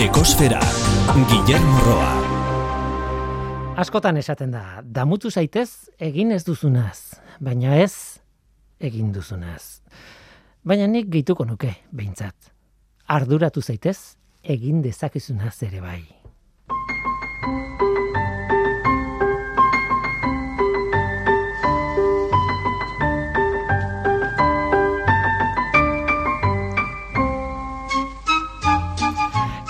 Ekosfera, 0.00 0.60
Guillermo 1.28 1.80
Roa. 1.84 2.12
Askotan 3.76 4.16
esaten 4.16 4.54
da, 4.54 4.80
damutu 4.80 5.28
zaitez 5.28 5.90
egin 6.00 6.32
ez 6.32 6.40
duzunaz, 6.46 7.20
baina 7.36 7.74
ez 7.76 8.16
egin 8.80 9.10
duzunaz. 9.12 9.82
Baina 10.64 10.86
nik 10.88 11.10
gehituko 11.12 11.44
nuke, 11.44 11.74
behintzat. 11.92 12.48
Arduratu 13.12 13.60
zaitez, 13.60 14.16
egin 14.40 14.80
dezakezunaz 14.80 15.58
ere 15.68 15.84
bai. 15.84 16.19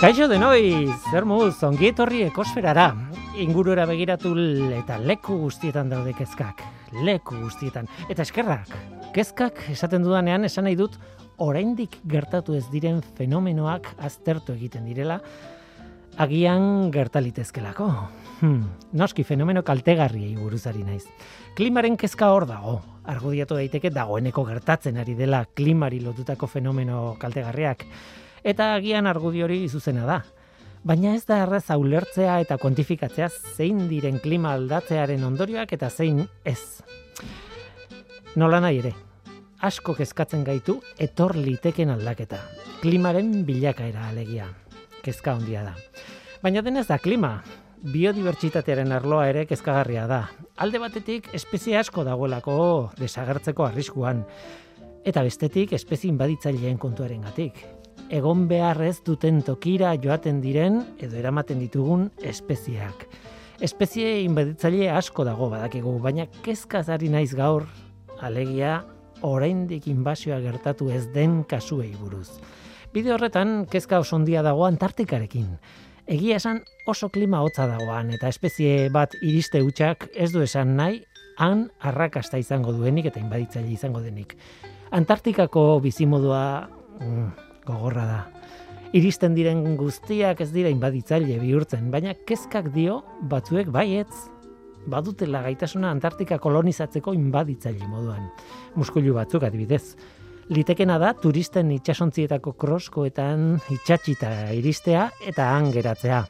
Kaixo 0.01 0.25
denoi, 0.25 0.89
zer 1.11 1.27
muz, 1.29 1.59
ongi 1.61 1.91
etorri 1.91 2.23
ekosferara. 2.25 2.87
Ingurura 3.37 3.83
begiratu 3.85 4.31
eta 4.73 4.95
leku 4.97 5.35
guztietan 5.43 5.91
daude 5.91 6.15
kezkak. 6.17 6.63
Leku 7.05 7.35
guztietan. 7.43 7.85
Eta 8.09 8.23
eskerrak, 8.25 8.71
kezkak 9.13 9.59
esaten 9.69 10.01
dudanean 10.01 10.47
esan 10.47 10.65
nahi 10.65 10.79
dut 10.79 10.95
oraindik 11.37 11.99
gertatu 12.09 12.55
ez 12.57 12.63
diren 12.71 13.03
fenomenoak 13.19 13.91
aztertu 14.01 14.55
egiten 14.57 14.87
direla, 14.89 15.19
agian 16.17 16.89
gertalitezkelako. 16.89 17.91
Hmm, 18.39 18.63
noski 18.97 19.21
fenomeno 19.21 19.61
kaltegarriei 19.61 20.33
buruzari 20.33 20.81
naiz. 20.81 21.05
Klimaren 21.53 21.93
kezka 21.93 22.31
hor 22.33 22.47
dago. 22.49 22.79
Argudiatu 23.05 23.53
daiteke 23.53 23.93
dagoeneko 23.93 24.47
gertatzen 24.49 24.97
ari 24.97 25.13
dela 25.13 25.43
klimari 25.45 26.01
lotutako 26.01 26.49
fenomeno 26.49 27.19
kaltegarriak 27.21 27.85
eta 28.43 28.73
agian 28.75 29.07
argudi 29.07 29.43
hori 29.43 29.67
zuzena 29.69 30.05
da. 30.05 30.21
Baina 30.83 31.13
ez 31.13 31.25
da 31.29 31.43
errez 31.43 31.67
ulertzea 31.77 32.39
eta 32.41 32.57
kuantifikatzea 32.57 33.29
zein 33.29 33.87
diren 33.89 34.17
klima 34.19 34.55
aldatzearen 34.57 35.23
ondorioak 35.23 35.73
eta 35.73 35.89
zein 35.89 36.23
ez. 36.43 36.81
Nola 38.35 38.59
nahi 38.63 38.79
ere, 38.79 38.93
asko 39.61 39.93
kezkatzen 39.93 40.43
gaitu 40.43 40.79
etor 40.97 41.35
liteken 41.35 41.91
aldaketa. 41.93 42.39
Klimaren 42.81 43.43
bilakaera 43.45 44.07
alegia. 44.09 44.47
Kezka 45.03 45.35
handia 45.35 45.63
da. 45.63 45.75
Baina 46.41 46.63
denez 46.65 46.87
da 46.87 46.97
klima, 46.97 47.43
biodibertsitatearen 47.93 48.91
arloa 48.91 49.27
ere 49.29 49.45
kezkagarria 49.45 50.07
da. 50.09 50.23
Alde 50.57 50.81
batetik 50.81 51.29
espezie 51.37 51.77
asko 51.77 52.03
dagoelako 52.05 52.55
desagertzeko 52.97 53.67
arriskuan. 53.67 54.25
Eta 55.05 55.21
bestetik 55.25 55.73
espezie 55.77 56.09
inbaditzaileen 56.09 56.81
kontuarengatik 56.81 57.61
egon 58.11 58.47
beharrez 58.49 58.99
duten 59.07 59.39
tokira 59.47 59.93
joaten 59.95 60.41
diren 60.43 60.81
edo 60.99 61.15
eramaten 61.15 61.61
ditugun 61.63 62.09
espeziak. 62.27 63.05
Espezie 63.63 64.21
inbaditzaile 64.25 64.89
asko 64.91 65.23
dago 65.23 65.47
badakigu, 65.51 65.93
baina 66.03 66.25
kezkazari 66.43 67.11
naiz 67.13 67.31
gaur, 67.37 67.67
alegia, 68.19 68.81
oraindik 69.23 69.87
inbasioa 69.87 70.39
gertatu 70.43 70.89
ez 70.91 71.05
den 71.13 71.43
kasuei 71.47 71.93
buruz. 71.99 72.41
Bide 72.91 73.13
horretan, 73.13 73.61
kezka 73.71 74.01
oso 74.01 74.17
ondia 74.17 74.41
dago 74.43 74.65
Antartikarekin. 74.67 75.53
Egia 76.11 76.39
esan 76.41 76.59
oso 76.91 77.07
klima 77.13 77.39
hotza 77.45 77.67
dagoan 77.69 78.09
eta 78.11 78.27
espezie 78.27 78.89
bat 78.91 79.13
iriste 79.21 79.61
hutsak 79.63 80.09
ez 80.11 80.31
du 80.33 80.41
esan 80.43 80.75
nahi, 80.75 80.99
han 81.37 81.69
arrakasta 81.79 82.41
izango 82.41 82.73
duenik 82.75 83.07
eta 83.07 83.21
inbaditzaile 83.21 83.71
izango 83.71 84.01
denik. 84.03 84.35
Antartikako 84.91 85.79
bizimodua 85.85 86.43
mm, 86.99 87.50
gogorra 87.71 88.05
da. 88.09 88.19
Iristen 88.97 89.35
diren 89.37 89.63
guztiak 89.79 90.41
ez 90.43 90.51
dira 90.51 90.69
inbaditzaile 90.69 91.39
bihurtzen, 91.39 91.87
baina 91.93 92.13
kezkak 92.27 92.73
dio 92.75 93.01
batzuek 93.31 93.71
baietz 93.71 94.27
badutela 94.87 95.41
gaitasuna 95.45 95.91
Antartika 95.91 96.39
kolonizatzeko 96.41 97.13
inbaditzaile 97.13 97.87
moduan. 97.87 98.27
Muskulu 98.75 99.13
batzuk 99.15 99.45
adibidez. 99.47 99.95
Litekena 100.51 100.97
da 100.99 101.13
turisten 101.15 101.71
itsasontzietako 101.71 102.53
kroskoetan 102.59 103.53
itxatxita 103.71 104.31
iristea 104.57 105.07
eta 105.27 105.51
han 105.53 105.71
geratzea. 105.71 106.25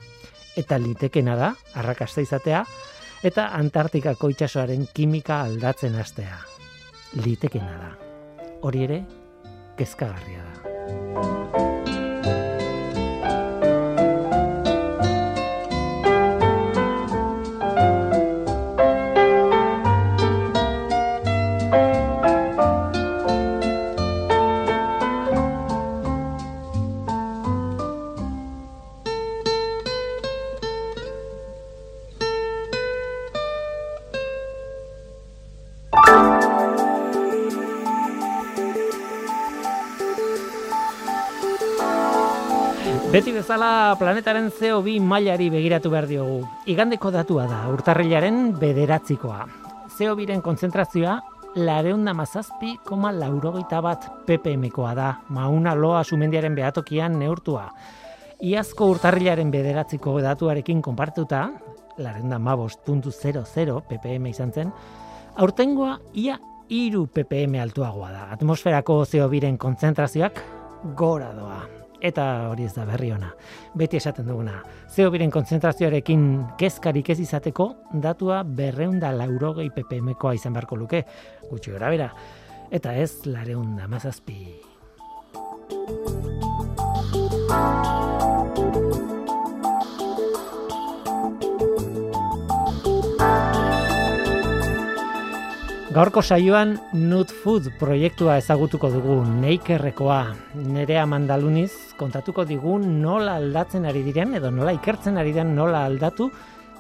Eta 0.60 0.78
litekena 0.78 1.38
da, 1.40 1.54
arrakasta 1.80 2.22
izatea, 2.22 2.66
eta 3.24 3.50
Antartikako 3.58 4.30
itsasoaren 4.34 4.86
kimika 4.94 5.42
aldatzen 5.48 5.96
hastea. 5.96 6.38
Litekena 7.24 7.76
da. 7.80 7.92
Hori 8.62 8.84
ere, 8.90 9.04
kezkagarria 9.80 10.44
da. 10.44 10.51
Bye. 11.00 11.41
Beti 43.12 43.34
bezala 43.36 43.98
planetaren 44.00 44.46
CO2 44.56 44.94
mailari 45.04 45.50
begiratu 45.52 45.90
behar 45.92 46.06
diogu. 46.08 46.46
Igandeko 46.72 47.10
datua 47.12 47.44
da, 47.44 47.58
urtarrilaren 47.68 48.54
bederatzikoa. 48.56 49.42
CO2-ren 49.98 50.40
konzentrazioa, 50.40 51.18
lareunda 51.60 52.14
mazazpi, 52.16 52.78
koma 52.88 53.12
laurogeita 53.12 53.82
bat 53.84 54.08
ppm-koa 54.30 54.94
da, 54.96 55.10
mauna 55.28 55.74
loa 55.76 56.06
sumendiaren 56.08 56.56
behatokian 56.56 57.20
neurtua. 57.20 57.66
Iazko 58.48 58.88
urtarrilaren 58.94 59.52
bederatziko 59.52 60.16
datuarekin 60.24 60.80
konpartuta, 60.80 61.50
lareunda 62.00 62.40
mabost.00 62.40 63.78
ppm 63.92 64.32
izan 64.32 64.56
zen, 64.56 64.72
aurtengoa 65.36 65.98
ia 66.14 66.40
iru 66.70 67.10
ppm 67.12 67.60
altuagoa 67.68 68.16
da. 68.16 68.26
Atmosferako 68.40 69.02
CO2-ren 69.04 69.60
konzentrazioak 69.60 70.44
gora 70.96 71.36
doa 71.36 71.81
eta 72.02 72.50
hori 72.50 72.66
ez 72.66 72.74
da 72.76 72.86
berri 72.90 73.12
ona. 73.14 73.32
Beti 73.78 73.98
esaten 74.02 74.28
duguna, 74.28 74.58
zeo 74.90 75.12
biren 75.14 75.32
konzentrazioarekin 75.32 76.28
kezkarik 76.60 77.14
ez 77.14 77.20
izateko, 77.24 77.70
datua 77.94 78.42
berreunda 78.44 79.14
laurogei 79.16 79.70
ppmkoa 79.76 80.36
izan 80.40 80.58
beharko 80.58 80.80
luke, 80.82 81.06
gutxi 81.50 81.72
gora 81.72 81.94
bera, 81.94 82.12
eta 82.72 82.96
ez 82.98 83.26
lareunda 83.30 83.88
mazazpi. 83.88 84.40
Gaurko 95.92 96.22
saioan 96.24 96.78
Nut 96.96 97.34
Food 97.44 97.66
proiektua 97.76 98.38
ezagutuko 98.40 98.88
dugu 98.94 99.18
Neikerrekoa. 99.28 100.22
Nerea 100.72 101.02
Mandaluniz 101.04 101.92
kontatuko 102.00 102.46
digu 102.48 102.78
nola 102.80 103.34
aldatzen 103.42 103.84
ari 103.90 104.06
diren 104.06 104.32
edo 104.40 104.54
nola 104.56 104.72
ikertzen 104.78 105.20
ari 105.20 105.34
den 105.36 105.52
nola 105.58 105.82
aldatu 105.90 106.30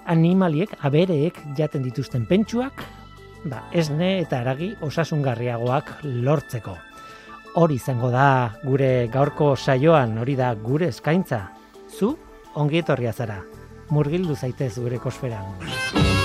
animaliek, 0.07 0.77
abereek 0.79 1.41
jaten 1.57 1.83
dituzten 1.83 2.23
pentsuak, 2.29 2.85
ba, 3.43 3.65
esne 3.75 4.13
eta 4.21 4.39
aragi 4.45 4.71
osasungarriagoak 4.79 5.91
lortzeko. 6.23 6.77
Hori 7.59 7.81
izango 7.81 8.13
da 8.15 8.29
gure 8.63 9.09
gaurko 9.11 9.57
saioan, 9.57 10.21
hori 10.23 10.39
da 10.39 10.53
gure 10.55 10.87
eskaintza. 10.87 11.49
Zu 11.91 12.15
ongi 12.55 12.79
etorria 12.79 13.11
zara. 13.11 13.41
Murgildu 13.91 14.39
zaitez 14.39 14.77
gure 14.79 15.03
kosferan. 15.03 16.20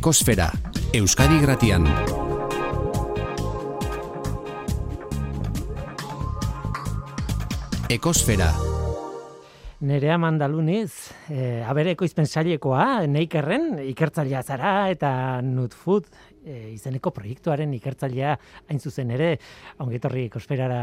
Ekosfera, 0.00 0.46
Euskadi 0.96 1.36
Gratian. 1.42 1.84
Ekosfera, 7.92 8.48
Nerea 9.84 10.16
mandaluniz, 10.16 11.12
e, 11.28 11.60
abere 11.68 11.92
ekoizpen 11.98 12.24
sailekoa, 12.24 12.86
neikerren, 13.12 13.74
ikertzailea 13.90 14.40
zara 14.40 14.72
eta 14.88 15.10
nutfood 15.44 16.08
e, 16.46 16.70
izeneko 16.78 17.12
proiektuaren 17.16 17.76
ikertzailea 17.76 18.38
hain 18.70 18.80
zuzen 18.80 19.12
ere, 19.18 19.34
ongetorri 19.84 20.30
ekosferara. 20.30 20.80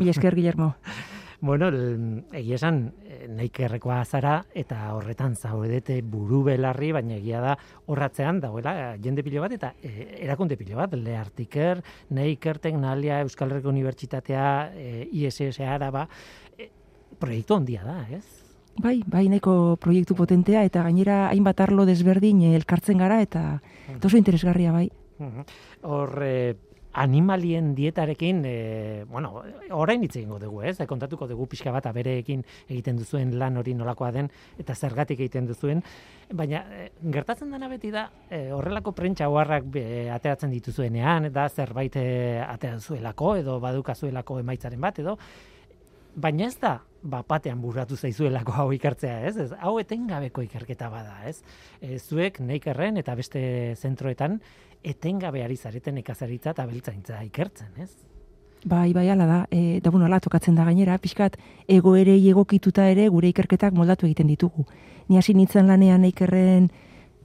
Mila 0.00 0.10
esker, 0.10 0.34
Guillermo. 0.34 0.72
Bueno, 1.40 1.68
l- 1.68 2.24
egia 2.32 2.56
esan, 2.56 2.92
eh, 3.04 3.26
neikerrekoa 3.28 3.98
zara 4.04 4.38
eta 4.54 4.94
horretan 4.94 5.34
zaudete 5.36 6.00
buru 6.02 6.42
belarri, 6.46 6.92
baina 6.92 7.16
egia 7.18 7.40
da 7.44 7.56
horratzean 7.86 8.40
dagoela 8.40 8.96
jende 9.02 9.22
pilo 9.22 9.42
bat 9.44 9.52
eta 9.52 9.74
e, 9.82 10.16
erakunde 10.24 10.56
pilo 10.56 10.76
bat, 10.80 10.94
Leartiker, 10.96 11.82
Neiker, 12.10 12.58
Teknalia, 12.58 13.20
Euskal 13.20 13.50
Herriko 13.52 13.68
Unibertsitatea, 13.68 14.72
e, 14.74 15.08
ISS 15.12 15.60
Araba, 15.60 16.08
e, 16.58 16.70
proiektu 17.20 17.54
handia 17.54 17.84
da, 17.84 18.00
ez? 18.10 18.24
Bai, 18.76 19.02
bai, 19.06 19.26
nahiko 19.32 19.76
proiektu 19.80 20.14
potentea 20.14 20.62
eta 20.64 20.82
gainera 20.84 21.28
hainbat 21.30 21.60
arlo 21.64 21.86
desberdin 21.88 22.42
eh, 22.44 22.54
elkartzen 22.56 22.98
gara 23.00 23.22
eta 23.24 23.60
oso 24.04 24.16
interesgarria 24.18 24.72
bai. 24.72 24.90
Hor, 25.82 26.10
e, 26.22 26.56
animalien 26.96 27.74
dietarekin, 27.76 28.42
e, 28.48 29.04
bueno, 29.10 29.42
orain 29.76 30.02
hitz 30.04 30.14
egingo 30.16 30.38
dugu, 30.40 30.62
ez? 30.64 30.78
E, 30.80 30.86
kontatuko 30.88 31.28
dugu 31.28 31.46
pixka 31.52 31.72
bat 31.74 31.86
abereekin 31.90 32.44
egiten 32.68 32.96
duzuen 32.96 33.34
lan 33.38 33.60
hori 33.60 33.74
nolakoa 33.76 34.10
den 34.14 34.30
eta 34.58 34.74
zergatik 34.74 35.20
egiten 35.20 35.46
duzuen, 35.50 35.82
baina 36.32 36.64
e, 36.72 36.88
gertatzen 37.12 37.52
dena 37.52 37.68
beti 37.68 37.92
da 37.92 38.06
e, 38.30 38.46
horrelako 38.56 38.94
prentsa 38.96 39.28
oharrak 39.28 39.68
e, 39.76 39.84
ateratzen 40.14 40.54
dituzuenean, 40.56 41.28
da 41.32 41.48
zerbait 41.48 42.00
e, 42.00 42.06
atera 42.46 42.80
zuelako 42.80 43.36
edo 43.42 43.60
badukazuelako 43.60 44.40
emaitzaren 44.40 44.80
bat 44.80 45.04
edo 45.04 45.18
baina 46.16 46.46
ez 46.48 46.56
da 46.60 46.78
bapatean 47.06 47.60
burratu 47.62 47.96
zaizuelako 47.96 48.54
hau 48.56 48.70
ikertzea, 48.74 49.18
ez? 49.28 49.36
ez 49.44 49.50
hau 49.60 49.76
etengabeko 49.78 50.42
ikerketa 50.46 50.88
bada, 50.90 51.18
ez? 51.28 51.42
E, 51.80 51.98
zuek 52.00 52.40
neikerren 52.40 52.96
eta 53.02 53.14
beste 53.18 53.42
zentroetan 53.76 54.40
etengabe 54.84 55.42
ari 55.44 55.56
zareten 55.56 55.98
ekazaritza 55.98 56.50
eta 56.50 56.66
beltzaintza 56.66 57.22
ikertzen, 57.24 57.72
ez? 57.82 57.90
Bai, 58.66 58.92
bai, 58.92 59.08
ala 59.10 59.26
da. 59.26 59.46
E, 59.50 59.80
da, 59.80 59.90
bueno, 59.90 60.06
ala 60.06 60.18
tokatzen 60.20 60.56
da 60.56 60.64
gainera, 60.64 60.96
pixkat 60.98 61.36
egoerei 61.68 62.18
egokituta 62.30 62.88
ere 62.90 63.06
gure 63.08 63.28
ikerketak 63.30 63.74
moldatu 63.74 64.06
egiten 64.06 64.26
ditugu. 64.26 64.66
Ni 65.08 65.18
hasi 65.18 65.34
nintzen 65.34 65.68
lanean 65.70 66.04
eikerren, 66.08 66.70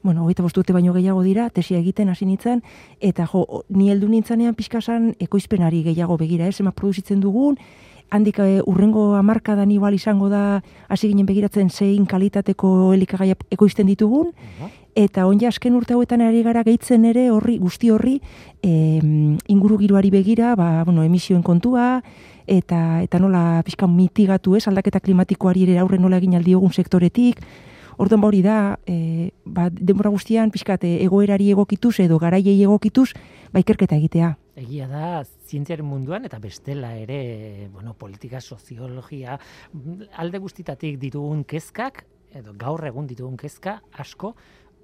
bueno, 0.03 0.25
hogeita 0.25 0.43
bost 0.43 0.57
urte 0.57 0.73
baino 0.73 0.93
gehiago 0.93 1.23
dira, 1.23 1.49
tesia 1.49 1.79
egiten 1.79 2.09
hasi 2.09 2.25
nintzen, 2.25 2.61
eta 2.99 3.25
jo, 3.31 3.63
ni 3.69 3.89
heldu 3.89 4.09
nintzanean 4.09 4.55
pixkasan 4.57 5.15
ekoizpenari 5.19 5.81
gehiago 5.85 6.17
begira, 6.17 6.47
ez, 6.47 6.59
ema 6.61 6.73
produzitzen 6.77 7.21
dugun, 7.21 7.57
handik 8.11 8.39
e, 8.39 8.61
urrengo 8.67 9.15
hamarkadan 9.15 9.71
igual 9.71 9.95
izango 9.95 10.29
da 10.29 10.61
hasi 10.87 11.07
ginen 11.07 11.25
begiratzen 11.25 11.69
zein 11.69 12.05
kalitateko 12.05 12.93
elikagaiak 12.93 13.45
ekoizten 13.49 13.87
ditugun, 13.87 14.31
Eta 14.95 15.23
onja 15.23 15.47
azken 15.47 15.75
urte 15.77 15.95
hauetan 15.95 16.19
ari 16.25 16.41
gara 16.43 16.65
gehitzen 16.67 17.05
ere 17.07 17.29
horri 17.31 17.55
guzti 17.61 17.89
horri 17.93 18.17
em, 18.61 19.37
ingurugiroari 19.47 20.09
begira, 20.11 20.55
ba, 20.59 20.83
bueno, 20.83 21.05
emisioen 21.07 21.43
kontua 21.43 22.01
eta 22.47 22.99
eta 23.01 23.19
nola 23.19 23.61
pixka 23.63 23.87
mitigatu 23.87 24.57
ez 24.57 24.67
aldaketa 24.67 24.99
klimatikoari 24.99 25.63
ere 25.63 25.77
aurre 25.79 25.99
nola 25.99 26.19
egin 26.19 26.35
aldiogun 26.35 26.73
sektoretik. 26.73 27.39
Orduan 28.01 28.19
ba 28.19 28.27
hori 28.27 28.41
da, 28.43 28.57
e, 28.85 29.31
ba, 29.45 29.69
denbora 29.71 30.11
guztian 30.11 30.51
pixkat 30.51 30.83
e, 30.83 30.97
egoerari 31.05 31.51
egokituz 31.51 31.99
edo 32.03 32.19
garaiei 32.19 32.59
egokituz, 32.59 33.13
ba 33.53 33.63
ikerketa 33.63 33.95
egitea. 33.95 34.35
Egia 34.61 34.85
da, 34.85 35.23
zientziaren 35.49 35.87
munduan 35.87 36.27
eta 36.27 36.37
bestela 36.41 36.91
ere, 36.99 37.67
bueno, 37.73 37.95
politika, 37.97 38.41
soziologia, 38.41 39.39
alde 40.21 40.41
guztitatik 40.43 40.99
ditugun 41.01 41.43
kezkak, 41.49 42.03
edo 42.37 42.53
gaur 42.59 42.83
egun 42.85 43.07
ditugun 43.09 43.39
kezka, 43.41 43.79
asko, 44.03 44.35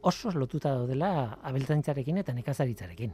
oso 0.07 0.31
lotuta 0.34 0.72
daudela 0.74 1.38
abeltzaintzarekin 1.46 2.22
eta 2.24 2.34
nekazaritzarekin. 2.34 3.13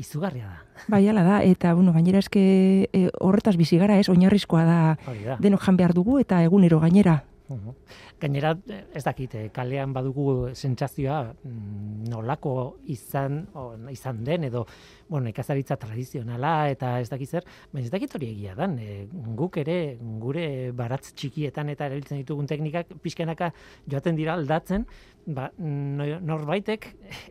Izugarria 0.00 0.48
da, 0.48 0.84
Bai, 0.88 1.02
hala 1.08 1.24
da, 1.26 1.40
eta 1.44 1.74
bueno, 1.76 1.92
gainera 1.92 2.22
eske 2.24 2.42
e, 2.88 3.08
horretaz 3.20 3.56
bizi 3.60 3.76
gara, 3.80 3.98
ez, 4.00 4.08
oinarrizkoa 4.08 4.64
da 4.64 4.78
da. 5.04 5.36
denok 5.42 5.66
jan 5.66 5.76
behar 5.76 5.92
dugu 5.96 6.20
eta 6.22 6.40
egunero 6.46 6.80
gainera. 6.80 7.20
Mhm. 7.50 7.74
Gainera, 8.20 8.52
ez 8.92 9.02
dakit, 9.04 9.34
eh, 9.34 9.48
kalean 9.54 9.94
badugu 9.96 10.50
sentsazioa 10.52 11.20
mm, 11.32 12.08
nolako 12.12 12.54
izan, 12.92 13.46
o, 13.56 13.70
izan 13.92 14.20
den, 14.26 14.44
edo, 14.50 14.66
bueno, 15.08 15.24
nekazaritza 15.30 15.78
tradizionala 15.80 16.68
eta 16.68 16.98
ez 17.00 17.08
dakit 17.08 17.30
zer, 17.30 17.46
baina 17.72 17.88
ez 17.88 17.92
dakit 17.94 18.16
hori 18.18 18.28
egia 18.34 18.56
dan. 18.58 18.76
E, 18.78 19.06
guk 19.38 19.56
ere, 19.62 19.96
gure 20.20 20.46
baratz 20.76 21.14
txikietan 21.14 21.72
eta 21.72 21.88
erabiltzen 21.88 22.20
ditugun 22.20 22.50
teknikak, 22.50 22.92
pixkanaka 23.00 23.52
joaten 23.88 24.20
dira 24.20 24.36
aldatzen, 24.36 24.84
ba, 25.26 25.48
no- 25.58 26.20
norbaitek 26.20 26.90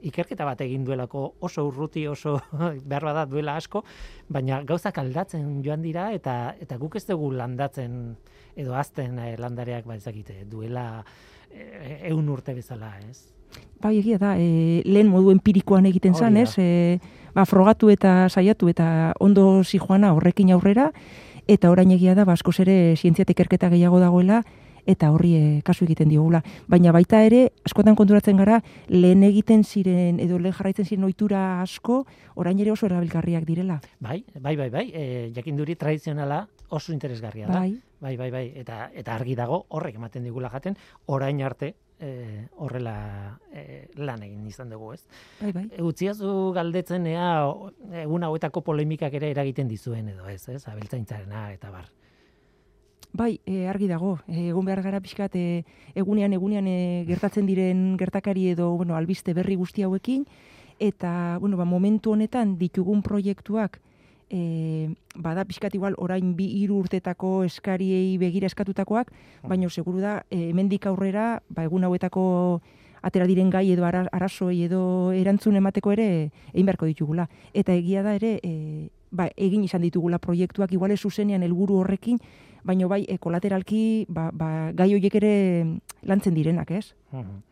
ikerketa 0.10 0.48
bat 0.48 0.62
egin 0.66 0.84
duelako 0.88 1.26
oso 1.46 1.68
urruti, 1.70 2.08
oso 2.08 2.40
behar 2.90 3.06
bada 3.12 3.26
duela 3.30 3.60
asko, 3.62 3.84
baina 4.30 4.64
gauzak 4.66 4.98
aldatzen 4.98 5.60
joan 5.66 5.86
dira 5.86 6.10
eta 6.18 6.56
eta 6.60 6.78
guk 6.82 6.98
ez 6.98 7.06
dugu 7.06 7.32
landatzen 7.38 8.16
edo 8.56 8.76
azten 8.76 9.20
eh, 9.20 9.36
landareak 9.38 9.86
ba 9.86 9.96
ezakite 9.96 10.46
duela 10.46 11.04
eh, 11.52 12.08
ehun 12.10 12.30
urte 12.30 12.54
bezala, 12.54 12.94
ez? 13.10 13.34
Bai, 13.80 13.98
egia 13.98 14.20
da, 14.20 14.36
e, 14.38 14.82
lehen 14.86 15.08
modu 15.08 15.32
empirikoan 15.32 15.88
egiten 15.88 16.14
zan, 16.14 16.36
da. 16.36 16.44
ez? 16.44 16.58
E, 16.60 17.00
ba, 17.36 17.46
frogatu 17.48 17.90
eta 17.90 18.28
saiatu 18.30 18.68
eta 18.70 19.14
ondo 19.24 19.64
zijoana 19.64 20.12
horrekin 20.14 20.52
aurrera, 20.52 20.90
eta 21.48 21.72
orain 21.72 21.92
egia 21.96 22.16
da, 22.16 22.28
ba, 22.28 22.36
askoz 22.36 22.60
ere 22.66 22.96
zientzia 22.98 23.24
eta 23.24 23.34
ikerketa 23.38 23.72
gehiago 23.72 24.02
dagoela, 24.04 24.44
eta 24.90 25.12
horri 25.14 25.34
e, 25.38 25.44
kasu 25.66 25.86
egiten 25.86 26.10
diogula. 26.12 26.42
Baina 26.68 26.92
baita 26.92 27.22
ere, 27.24 27.46
askotan 27.68 27.96
konturatzen 27.96 28.40
gara, 28.42 28.60
lehen 28.92 29.24
egiten 29.28 29.64
ziren, 29.64 30.20
edo 30.20 30.40
lehen 30.42 30.56
jarraitzen 30.58 30.88
ziren 30.88 31.08
ohitura 31.08 31.62
asko, 31.64 32.04
orain 32.36 32.60
ere 32.60 32.74
oso 32.76 32.90
erabilgarriak 32.90 33.46
direla. 33.48 33.80
Bai, 34.00 34.24
bai, 34.36 34.56
bai, 34.58 34.70
bai, 34.74 34.88
e, 34.92 35.06
jakinduri 35.36 35.78
tradizionala 35.80 36.48
oso 36.70 36.92
interesgarria 36.94 37.48
da. 37.48 37.62
Bai, 37.62 37.78
Bai, 38.00 38.16
bai, 38.16 38.30
bai, 38.32 38.46
eta 38.56 38.90
eta 38.96 39.16
argi 39.16 39.36
dago 39.36 39.66
horrek 39.76 39.98
ematen 40.00 40.24
digula 40.24 40.50
jaten 40.50 40.78
orain 41.12 41.42
arte 41.44 41.74
e, 42.00 42.48
horrela 42.56 43.40
e, 43.52 43.88
lan 44.00 44.24
egin 44.24 44.46
izan 44.48 44.70
dugu, 44.72 44.94
ez? 44.96 45.04
bai, 45.42 45.52
bai. 45.52 45.66
Utziazu 45.84 46.52
galdetzen 46.56 47.08
ea 47.12 47.30
egun 48.06 48.24
hauetako 48.24 48.64
polemikak 48.64 49.20
ere 49.20 49.34
eragiten 49.36 49.68
dizuen 49.68 50.08
edo 50.16 50.30
ez, 50.32 50.46
ez? 50.48 50.64
Abeltzaintzarena 50.72 51.50
eta 51.54 51.74
bar. 51.76 51.90
Bai, 53.12 53.40
e, 53.46 53.66
argi 53.68 53.90
dago. 53.90 54.20
E, 54.28 54.48
egon 54.54 54.68
behar 54.70 54.84
gara 54.86 55.02
pixkat 55.04 55.36
e, 55.36 55.66
egunean 55.98 56.34
egunean 56.38 56.68
e, 56.70 57.04
gertatzen 57.10 57.50
diren 57.50 57.98
gertakari 58.00 58.48
edo 58.54 58.72
bueno, 58.78 58.96
albiste 58.96 59.34
berri 59.34 59.60
guzti 59.60 59.84
hauekin 59.84 60.26
eta 60.80 61.38
bueno, 61.42 61.58
ba, 61.58 61.66
momentu 61.66 62.14
honetan 62.16 62.56
ditugun 62.58 63.02
proiektuak 63.04 63.82
e, 64.30 64.96
bada 65.16 65.46
pixkat 65.46 65.76
igual 65.76 65.96
orain 65.98 66.36
bi 66.38 66.48
hiru 66.62 66.80
urtetako 66.80 67.44
eskariei 67.44 68.18
begira 68.18 68.48
eskatutakoak, 68.48 69.12
baina 69.44 69.70
seguru 69.70 70.00
da 70.00 70.24
e, 70.30 70.50
hemendik 70.50 70.86
aurrera 70.88 71.42
ba, 71.50 71.66
egun 71.66 71.84
hauetako 71.84 72.62
atera 73.02 73.26
diren 73.28 73.50
gai 73.50 73.72
edo 73.72 73.86
ara, 73.86 74.06
arasoi 74.12 74.64
edo 74.66 75.12
erantzun 75.16 75.56
emateko 75.56 75.94
ere 75.96 76.08
egin 76.54 76.66
beharko 76.68 76.86
ditugula. 76.86 77.30
Eta 77.54 77.74
egia 77.74 78.04
da 78.04 78.14
ere, 78.16 78.38
e, 78.44 78.90
ba, 79.12 79.30
egin 79.36 79.64
izan 79.64 79.82
ditugula 79.82 80.20
proiektuak 80.20 80.72
igual 80.74 80.92
ez 80.92 81.00
zuzenean 81.02 81.44
helburu 81.44 81.80
horrekin, 81.80 82.20
baino 82.64 82.90
bai 82.92 83.06
e, 83.08 83.18
kolateralki 83.18 84.06
ba, 84.10 84.30
ba, 84.34 84.72
gai 84.76 84.94
horiek 84.94 85.16
ere 85.22 85.34
lantzen 86.04 86.36
direnak, 86.36 86.72
ez? 86.72 86.94
Mhm. 87.12 87.44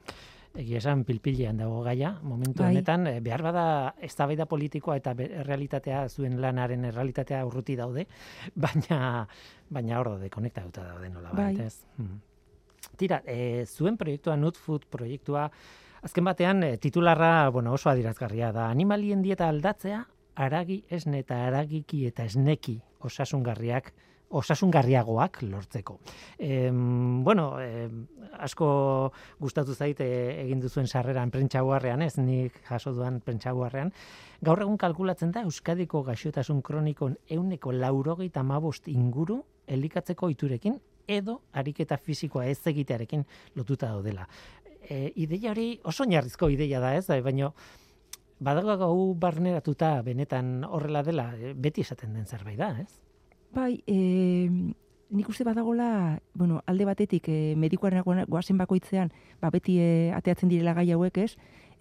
Egia 0.57 0.79
esan 0.79 1.03
pilpilean 1.05 1.59
dago 1.61 1.83
gaia, 1.85 2.15
momentu 2.25 2.63
Bai. 2.63 2.71
honetan, 2.71 3.05
eh, 3.05 3.19
behar 3.21 3.43
bada 3.45 3.65
eztabaida 4.01 4.47
politikoa 4.49 4.95
eta 4.97 5.13
errealitatea, 5.13 6.07
zuen 6.09 6.39
lanaren 6.41 6.87
errealitatea 6.89 7.43
urruti 7.45 7.75
daude, 7.77 8.07
baina, 8.65 9.27
baina 9.69 9.99
hor 9.99 10.15
daude, 10.15 10.31
konektatuta 10.33 10.87
daude 10.87 11.11
nola 11.13 11.35
Bai. 11.37 11.53
ez? 11.61 11.85
Mhm. 11.97 12.17
Tira, 12.97 13.21
e, 13.25 13.65
zuen 13.67 13.97
proiektua, 13.97 14.35
Nutfood 14.37 14.87
proiektua, 14.89 15.45
azken 16.01 16.25
batean 16.25 16.63
e, 16.63 16.77
titularra 16.81 17.49
bueno, 17.49 17.73
oso 17.73 17.91
adirazgarria 17.91 18.51
da. 18.51 18.71
Animalien 18.71 19.21
dieta 19.21 19.49
aldatzea, 19.49 20.07
aragi 20.37 20.83
esne 20.89 21.19
eta 21.25 21.43
aragiki 21.47 22.05
eta 22.09 22.25
esneki 22.25 22.79
osasungarriak 23.05 23.93
osasungarriagoak 24.29 25.41
lortzeko. 25.43 25.99
Em, 26.37 27.23
bueno, 27.23 27.59
em, 27.61 28.07
asko 28.39 29.11
gustatu 29.39 29.73
zait 29.73 29.99
e, 30.01 30.09
egin 30.43 30.59
duzuen 30.59 30.87
sarreran 30.87 31.31
prentxaguarrean, 31.31 32.01
ez 32.01 32.17
nik 32.17 32.59
jaso 32.67 32.93
duan 32.93 33.21
prentxaguarrean. 33.21 33.93
Gaur 34.41 34.61
egun 34.65 34.77
kalkulatzen 34.77 35.31
da 35.31 35.45
Euskadiko 35.47 36.03
gaixotasun 36.03 36.61
kronikon 36.61 37.17
euneko 37.29 37.71
laurogeita 37.71 38.43
mabost 38.43 38.87
inguru 38.91 39.41
elikatzeko 39.67 40.29
iturekin 40.29 40.77
edo 41.07 41.41
ariketa 41.53 41.97
fisikoa 41.97 42.45
ez 42.51 42.59
egitearekin 42.67 43.25
lotuta 43.55 43.87
daudela. 43.87 44.27
E, 44.81 45.11
ideia 45.15 45.51
hori 45.51 45.79
oso 45.83 46.03
oinarrizko 46.03 46.49
ideia 46.51 46.79
da 46.83 46.93
ez, 46.95 47.07
baina 47.23 47.51
badago 48.39 48.77
gau 48.77 49.13
barneratuta 49.15 50.01
benetan 50.03 50.63
horrela 50.67 51.03
dela, 51.03 51.31
e, 51.35 51.53
beti 51.55 51.81
esaten 51.81 52.13
den 52.13 52.25
zerbait 52.25 52.59
da, 52.59 52.73
ez? 52.83 53.06
Bai, 53.57 53.81
e, 53.89 54.51
nik 55.09 55.29
uste 55.29 55.43
badagola, 55.43 56.19
bueno, 56.37 56.59
alde 56.69 56.85
batetik 56.85 57.25
e, 57.25 57.55
medikuaren 57.57 58.03
goazen 58.29 58.59
bakoitzean, 58.59 59.09
ba, 59.41 59.49
beti 59.49 59.79
e, 59.81 59.87
ateatzen 60.13 60.51
direla 60.51 60.75
gai 60.77 60.91
hauek 60.93 61.17
ez, 61.23 61.31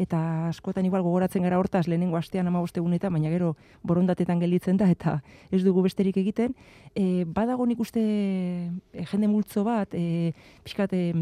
eta 0.01 0.19
askotan 0.49 0.89
igual 0.89 1.05
gogoratzen 1.05 1.45
gara 1.45 1.59
hortaz 1.61 1.85
lehenengo 1.85 2.17
astean 2.17 2.49
ama 2.49 2.63
egunetan, 2.65 3.13
baina 3.13 3.29
gero 3.29 3.57
borondatetan 3.83 4.41
gelditzen 4.41 4.81
da, 4.81 4.89
eta 4.89 5.21
ez 5.51 5.63
dugu 5.65 5.83
besterik 5.85 6.17
egiten. 6.17 6.55
E, 6.95 7.27
badago 7.27 7.67
nik 7.67 7.81
uste 7.85 8.01
e, 8.01 9.05
jende 9.13 9.29
multzo 9.29 9.65
bat, 9.65 9.93
e, 9.93 10.33
pixkat 10.65 10.95
e, 10.97 11.13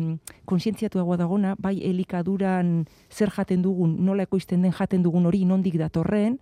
konsientziatuagoa 0.45 1.17
dagona, 1.17 1.57
bai 1.59 1.81
elikaduran 1.83 2.85
zer 3.11 3.35
jaten 3.35 3.63
dugun, 3.63 3.99
nola 4.07 4.23
ekoizten 4.23 4.63
den 4.63 4.73
jaten 4.73 5.03
dugun 5.03 5.27
hori 5.27 5.45
nondik 5.45 5.81
datorren, 5.83 6.39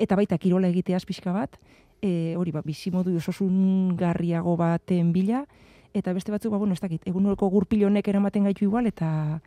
eta 0.00 0.16
baita 0.16 0.38
kirola 0.40 0.72
egiteaz 0.72 1.04
pixka 1.04 1.36
bat, 1.36 1.60
e, 2.02 2.34
hori 2.36 2.52
ba, 2.52 2.62
bizimodu 2.64 3.14
osasungarriago 3.20 4.56
baten 4.56 5.12
bila, 5.12 5.44
eta 5.94 6.12
beste 6.12 6.32
batzuk, 6.32 6.52
ba, 6.52 6.58
bueno, 6.58 6.74
ez 6.74 6.80
dakit, 6.80 7.06
eguneroko 7.08 7.48
gurpil 7.50 7.84
honek 7.88 8.08
eramaten 8.08 8.44
gaitu 8.44 8.64
igual, 8.64 8.86
eta 8.86 9.40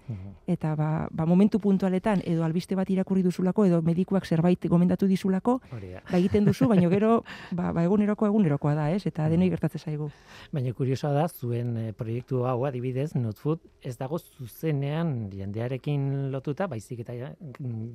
eta 0.47 0.75
ba, 0.75 1.07
ba, 1.11 1.25
momentu 1.25 1.59
puntualetan, 1.59 2.21
edo 2.25 2.43
albiste 2.43 2.75
bat 2.75 2.89
irakurri 2.89 3.23
duzulako, 3.23 3.65
edo 3.65 3.81
medikuak 3.81 4.25
zerbait 4.25 4.65
gomendatu 4.69 5.07
dizulako, 5.07 5.59
ba, 5.71 6.17
egiten 6.17 6.45
duzu, 6.45 6.67
baina 6.67 6.89
gero, 6.91 7.23
ba, 7.57 7.71
ba 7.75 7.83
eguneroko 7.83 8.27
egunerokoa 8.27 8.75
da, 8.75 8.89
ez? 8.91 9.05
Eta 9.07 9.29
denoi 9.31 9.49
gertatzen 9.53 9.81
zaigu. 9.81 10.09
Baina 10.51 10.73
kuriosoa 10.75 11.13
da, 11.15 11.27
zuen 11.27 11.75
eh, 11.77 11.91
proiektu 11.97 12.43
hau 12.49 12.65
adibidez, 12.67 13.13
Notfood, 13.15 13.63
ez 13.81 13.95
dago 13.97 14.19
zuzenean 14.19 15.29
jendearekin 15.31 16.31
lotuta, 16.33 16.67
baizik 16.67 17.03
eta 17.05 17.15
ja- 17.17 17.33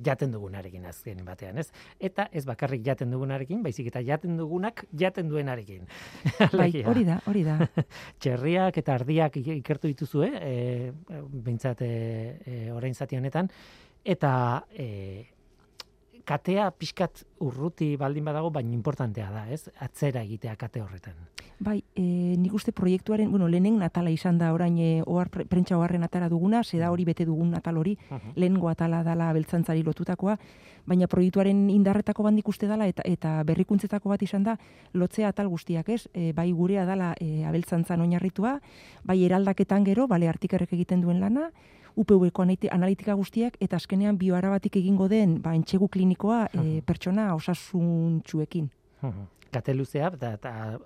jaten 0.05 0.31
dugunarekin 0.33 0.85
azken 0.89 1.21
batean, 1.25 1.57
ez? 1.61 1.69
Eta 1.99 2.29
ez 2.31 2.45
bakarrik 2.47 2.83
jaten 2.85 3.11
dugunarekin, 3.11 3.61
baizik 3.63 3.91
eta 3.91 4.01
jaten 4.05 4.37
dugunak 4.37 4.85
jaten 4.97 5.29
duenarekin. 5.29 5.85
Bai, 6.59 6.71
hori 6.87 7.05
da, 7.05 7.19
hori 7.29 7.43
da. 7.45 7.59
Txerriak 8.39 8.77
eta 8.79 8.93
ardiak 8.95 9.35
ik- 9.37 9.51
ikertu 9.59 9.87
dituzue, 9.91 10.29
e, 10.41 10.91
behintzat 11.43 11.81
e, 11.81 12.39
e, 12.45 12.71
orain 12.71 12.93
zati 12.95 13.17
honetan, 13.19 13.49
eta 14.05 14.63
e, 14.71 15.25
katea 16.23 16.69
pixkat 16.71 17.23
urruti 17.41 17.95
baldin 17.97 18.23
badago, 18.25 18.51
baina 18.53 18.73
importantea 18.73 19.31
da, 19.33 19.47
ez? 19.51 19.69
Atzera 19.81 20.21
egitea 20.23 20.55
kate 20.55 20.81
horretan. 20.81 21.15
Bai, 21.59 21.81
e, 21.97 22.37
nik 22.39 22.53
uste 22.55 22.71
proiektuaren, 22.71 23.29
bueno, 23.31 23.47
lehenen 23.51 23.81
atala 23.83 24.09
izan 24.13 24.37
da 24.39 24.53
orain 24.55 24.77
e, 24.79 25.01
ohar, 25.05 25.27
pre- 25.29 25.43
prentsa 25.45 25.75
oharren 25.77 26.03
atara 26.05 26.29
duguna, 26.29 26.63
ze 26.63 26.77
da 26.79 26.91
hori 26.93 27.03
bete 27.03 27.25
dugun 27.25 27.53
atal 27.57 27.77
hori, 27.77 27.97
lehengo 28.35 28.69
atala 28.69 29.03
dala 29.03 29.33
beltzantzari 29.33 29.83
lotutakoa, 29.83 30.37
baina 30.89 31.07
proiektuaren 31.07 31.69
indarretako 31.69 32.25
bandik 32.25 32.49
uste 32.49 32.67
dala 32.67 32.87
eta 32.89 33.05
eta 33.05 33.37
berrikuntzetako 33.47 34.09
bat 34.09 34.23
izan 34.25 34.43
da 34.47 34.57
lotzea 34.93 35.29
atal 35.29 35.49
guztiak, 35.51 35.89
ez? 35.89 36.07
E, 36.13 36.31
bai 36.33 36.49
gurea 36.51 36.85
dala 36.89 37.13
e, 37.21 37.45
abeltzantzan 37.45 38.01
oinarritua, 38.01 38.57
bai 39.05 39.21
eraldaketan 39.25 39.85
gero, 39.87 40.07
bale 40.07 40.29
artikerrek 40.29 40.73
egiten 40.73 41.01
duen 41.05 41.21
lana, 41.21 41.51
UPV-ko 41.99 42.43
analiti- 42.45 42.69
analitika 42.71 43.15
guztiak 43.17 43.57
eta 43.59 43.79
azkenean 43.79 44.17
bioarabatik 44.17 44.77
egingo 44.79 45.09
den 45.11 45.39
ba 45.41 45.55
entsegu 45.57 45.89
klinikoa 45.89 46.45
e, 46.53 46.81
pertsona 46.85 47.33
osasuntsuekin. 47.35 48.69
Kate 49.51 49.73
luzea 49.73 50.11
eta, 50.13 50.33
eta 50.33 50.79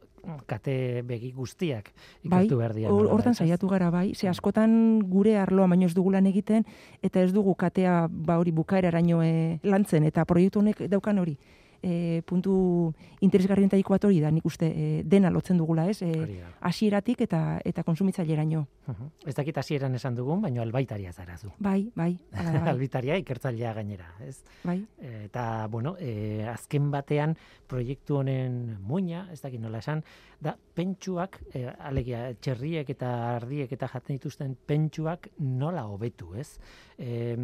kate 0.47 1.01
begi 1.03 1.33
guztiak 1.35 1.89
Bai, 2.23 2.45
ikertu 2.45 2.57
behar 2.57 2.73
dira. 2.73 2.87
hor- 2.89 2.95
nolabait, 3.01 3.13
hortan 3.13 3.35
saiatu 3.35 3.67
gara 3.67 3.89
bai, 3.91 4.13
ze 4.15 4.29
askotan 4.29 4.99
gure 5.09 5.37
arloa 5.37 5.67
baino 5.67 5.85
ez 5.85 5.93
dugulan 5.93 6.25
egiten 6.25 6.63
eta 7.01 7.19
ez 7.21 7.33
dugu 7.33 7.55
katea 7.55 8.07
ba 8.09 8.37
hori 8.39 8.51
bukaeraraino 8.51 9.21
e, 9.23 9.59
lantzen 9.63 10.03
eta 10.03 10.23
proiektu 10.25 10.59
honek 10.59 10.87
daukan 10.87 11.19
hori. 11.19 11.37
E, 11.83 12.21
puntu 12.25 12.93
interesgarrientariko 13.25 13.93
bat 13.93 14.05
hori 14.07 14.21
da, 14.23 14.31
nik 14.31 14.45
uste 14.47 14.69
e, 14.71 14.85
dena 15.03 15.31
lotzen 15.33 15.57
dugula, 15.59 15.89
ez? 15.91 15.99
E, 16.01 16.39
hasieratik 16.61 17.25
eta 17.27 17.59
eta 17.63 17.83
kontsumitzaileraino. 17.83 18.65
Mhm. 18.87 19.09
Ez 19.27 19.35
dakit 19.35 19.57
hasieran 19.57 19.95
esan 19.95 20.15
dugun, 20.15 20.41
baina 20.41 20.61
albaitaria 20.63 21.11
zara 21.11 21.37
zu. 21.37 21.51
Bai, 21.59 21.91
bai, 21.95 22.17
bai, 22.31 22.45
Albitaria 22.73 23.17
ikertzailea 23.19 23.73
gainera, 23.73 24.09
ez? 24.25 24.43
bai. 24.63 24.79
Eta, 24.99 25.67
bueno, 25.71 25.95
e, 25.99 26.45
azken 26.47 26.89
batean 26.91 27.35
proiektu 27.67 28.19
honen 28.21 28.77
muina, 28.81 29.27
ez 29.31 29.41
dakit 29.41 29.61
nola 29.61 29.79
esan, 29.83 30.03
da 30.43 30.55
pentsuak, 30.75 31.39
e, 31.53 31.65
alegia, 31.87 32.25
txerriek 32.39 32.89
eta 32.95 33.11
ardiek 33.35 33.71
eta 33.71 33.87
jaten 33.91 34.17
dituzten 34.17 34.55
pentsuak 34.67 35.29
nola 35.39 35.85
hobetu, 35.89 36.33
ez? 36.39 36.57
E, 36.97 37.37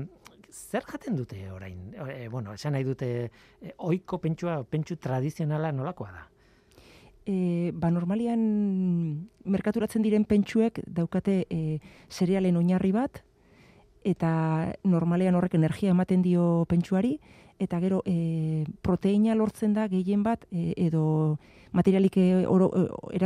zer 0.51 0.83
jaten 0.85 1.15
dute 1.15 1.51
orain? 1.51 1.93
E, 2.09 2.27
bueno, 2.29 2.53
esan 2.53 2.73
nahi 2.73 2.83
dute, 2.83 3.31
e, 3.61 3.73
oiko 3.77 4.19
pentsua, 4.19 4.63
pentsu 4.63 4.97
tradizionala 4.97 5.71
nolakoa 5.71 6.11
da? 6.11 6.27
E, 7.25 7.71
ba 7.75 7.91
normalian 7.91 8.39
merkaturatzen 9.45 10.01
diren 10.01 10.25
pentsuek 10.25 10.81
daukate 10.87 11.45
e, 11.49 11.79
zerealen 12.09 12.57
oinarri 12.57 12.91
bat 12.95 13.21
eta 14.03 14.73
normalean 14.83 15.35
horrek 15.35 15.53
energia 15.59 15.91
ematen 15.91 16.23
dio 16.23 16.65
pentsuari 16.69 17.19
eta 17.59 17.79
gero 17.83 18.01
e, 18.07 18.63
proteina 18.81 19.35
lortzen 19.35 19.73
da 19.75 19.87
gehien 19.91 20.23
bat 20.23 20.45
e, 20.49 20.73
edo 20.77 21.37
materialik 21.75 22.17
e, 22.17 22.47
oro, 22.47 22.71
e, 22.73 23.19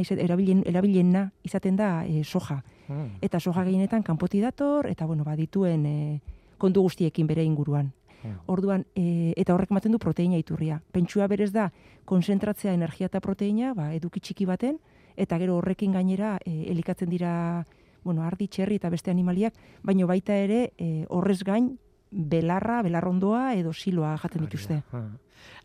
izat- 0.00 0.18
erabilen 0.24 0.64
erabilena 0.66 1.30
izaten 1.44 1.76
da 1.76 2.04
e, 2.06 2.24
soja 2.24 2.62
Hmm. 2.86 3.16
eta 3.24 3.40
soja 3.40 3.62
gehienetan 3.64 4.02
kanpoti 4.02 4.42
dator 4.42 4.84
eta 4.90 5.06
bueno 5.06 5.24
ba 5.24 5.34
dituen 5.36 5.86
e, 5.86 6.20
kontu 6.58 6.82
guztiekin 6.82 7.26
bere 7.26 7.44
inguruan 7.44 7.92
Hmm. 8.24 8.40
Orduan, 8.48 8.86
e, 8.96 9.34
eta 9.36 9.52
horrek 9.52 9.70
ematen 9.70 9.92
du 9.92 10.00
proteina 10.00 10.38
iturria. 10.40 10.80
Pentsua 10.96 11.26
berez 11.28 11.50
da, 11.52 11.68
konzentratzea 12.08 12.72
energia 12.72 13.10
eta 13.10 13.20
proteina, 13.20 13.74
ba, 13.76 13.90
eduki 13.92 14.22
txiki 14.24 14.46
baten, 14.48 14.78
eta 15.20 15.36
gero 15.38 15.58
horrekin 15.58 15.92
gainera 15.92 16.38
e, 16.40 16.54
elikatzen 16.72 17.12
dira, 17.12 17.34
bueno, 18.02 18.24
ardi, 18.24 18.48
txerri 18.48 18.80
eta 18.80 18.88
beste 18.90 19.12
animaliak, 19.12 19.58
baino 19.84 20.08
baita 20.08 20.36
ere 20.40 20.70
e, 20.78 21.04
horrez 21.12 21.42
gain, 21.44 21.74
belarra, 22.14 22.80
belarrondoa 22.86 23.54
edo 23.58 23.72
siloa 23.74 24.16
jaten 24.22 24.46
dituzte. 24.46 24.82
ha. 24.92 25.04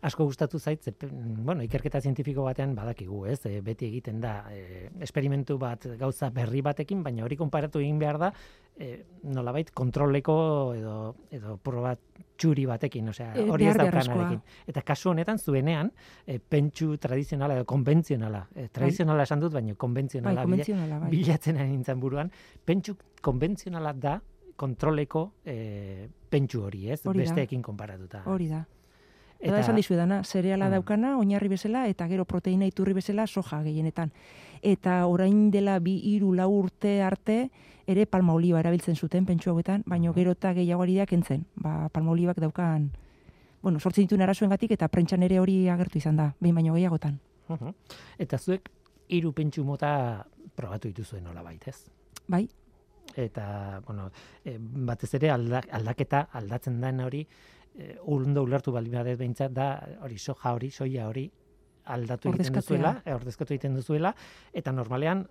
Asko 0.04 0.24
gustatu 0.26 0.58
zait, 0.58 0.82
ze, 0.82 0.92
bueno, 1.08 1.62
ikerketa 1.64 2.00
zientifiko 2.02 2.42
batean 2.44 2.74
badakigu, 2.76 3.22
ez? 3.30 3.38
E, 3.48 3.60
beti 3.64 3.86
egiten 3.86 4.18
da 4.20 4.32
e, 4.52 4.90
esperimentu 5.00 5.56
bat 5.58 5.86
gauza 5.96 6.28
berri 6.30 6.60
batekin, 6.60 7.02
baina 7.04 7.24
hori 7.24 7.36
konparatu 7.38 7.80
egin 7.80 7.98
behar 7.98 8.18
da 8.20 8.32
e, 8.76 8.90
nolabait 9.24 9.70
kontroleko 9.72 10.34
edo 10.76 10.96
edo 11.30 11.56
proba 11.64 11.94
txuri 12.36 12.66
batekin, 12.68 13.08
osea, 13.12 13.30
E, 13.36 13.46
hori 13.48 13.70
ez 13.70 13.76
daukanarekin. 13.78 14.42
Eta 14.66 14.82
kasu 14.82 15.10
honetan 15.14 15.38
zuenean, 15.38 15.92
e, 16.26 16.38
pentsu 16.40 16.96
tradizionala 16.98 17.54
edo 17.56 17.64
konbentzionala, 17.64 18.48
e, 18.54 18.68
tradizionala 18.68 19.22
esan 19.28 19.40
dut, 19.40 19.52
baina 19.54 19.72
Bai, 19.72 19.76
konbentzionala 19.86 20.34
bila- 20.34 20.44
konbentzionala, 20.48 20.98
bai. 20.98 21.10
bilatzen 21.10 21.56
ari 21.56 21.96
buruan, 21.96 22.30
pentsu 22.64 22.96
konbentzionala 23.22 23.92
da 23.94 24.20
kontroleko 24.60 25.22
e, 25.44 26.08
pentsu 26.28 26.66
hori, 26.66 26.90
ez? 26.92 27.00
Hori 27.06 27.22
da. 27.22 27.24
Besteekin 27.30 27.62
konparatuta. 27.64 28.22
Hori 28.28 28.50
da. 28.50 28.66
Eta 29.40 29.56
esan 29.62 29.78
dizuedana, 29.80 30.18
zereala 30.22 30.66
Mm. 30.68 30.74
daukana, 30.76 31.14
oinarri 31.16 31.48
bezala, 31.48 31.86
eta 31.88 32.04
gero 32.10 32.26
proteina 32.28 32.66
iturri 32.68 32.92
bezala 32.92 33.24
soja 33.26 33.62
gehienetan. 33.64 34.10
Eta 34.60 35.06
orain 35.08 35.50
dela 35.50 35.78
bi 35.80 35.94
hiru 36.10 36.34
lau 36.36 36.50
urte 36.58 36.98
arte, 37.02 37.38
ere 37.86 38.04
palma 38.06 38.34
oliba 38.36 38.60
erabiltzen 38.60 38.96
zuten 39.00 39.24
pentsu 39.24 39.50
hauetan, 39.50 39.82
baino 39.86 40.12
gero 40.12 40.34
eta 40.36 40.52
gehiago 40.52 40.82
ari 40.84 40.98
da 41.00 41.06
kentzen. 41.06 41.46
Ba, 41.56 41.88
palma 41.88 42.12
olibak 42.12 42.36
daukan, 42.38 42.90
bueno, 43.62 43.80
sortzen 43.80 44.04
dituen 44.04 44.20
arazoengatik 44.22 44.76
eta 44.76 44.88
prentxan 44.88 45.22
ere 45.22 45.40
hori 45.40 45.68
agertu 45.68 45.98
izan 45.98 46.16
da, 46.20 46.34
behin 46.40 46.54
baino 46.54 46.74
gehiagotan. 46.74 47.18
Mhm. 47.48 47.72
Eta 48.18 48.38
zuek 48.38 48.68
hiru 49.08 49.32
pentsu 49.32 49.64
mota 49.64 50.26
probatu 50.54 50.88
dituzuen 50.88 51.24
nolabait, 51.24 51.66
ez? 51.66 51.86
Bai, 52.28 52.46
eta 53.16 53.80
bueno, 53.86 54.10
e, 54.44 54.56
batez 54.58 55.14
ere 55.18 55.30
alda, 55.30 55.62
aldaketa 55.70 56.28
aldatzen 56.32 56.80
den 56.80 57.00
hori 57.00 57.26
e, 57.74 57.96
ondo 58.06 58.44
ulertu 58.46 58.72
baldin 58.72 58.98
badez 59.00 59.18
behintzat 59.18 59.52
da 59.52 59.68
hori 60.02 60.18
soja 60.18 60.54
hori, 60.54 60.70
soia 60.70 61.08
hori 61.08 61.30
aldatu 61.90 62.30
egiten 62.30 62.60
duzuela, 62.60 62.96
e, 63.04 63.14
ordezkatu 63.14 63.54
egiten 63.54 63.78
duzuela 63.78 64.14
eta 64.52 64.72
normalean 64.72 65.26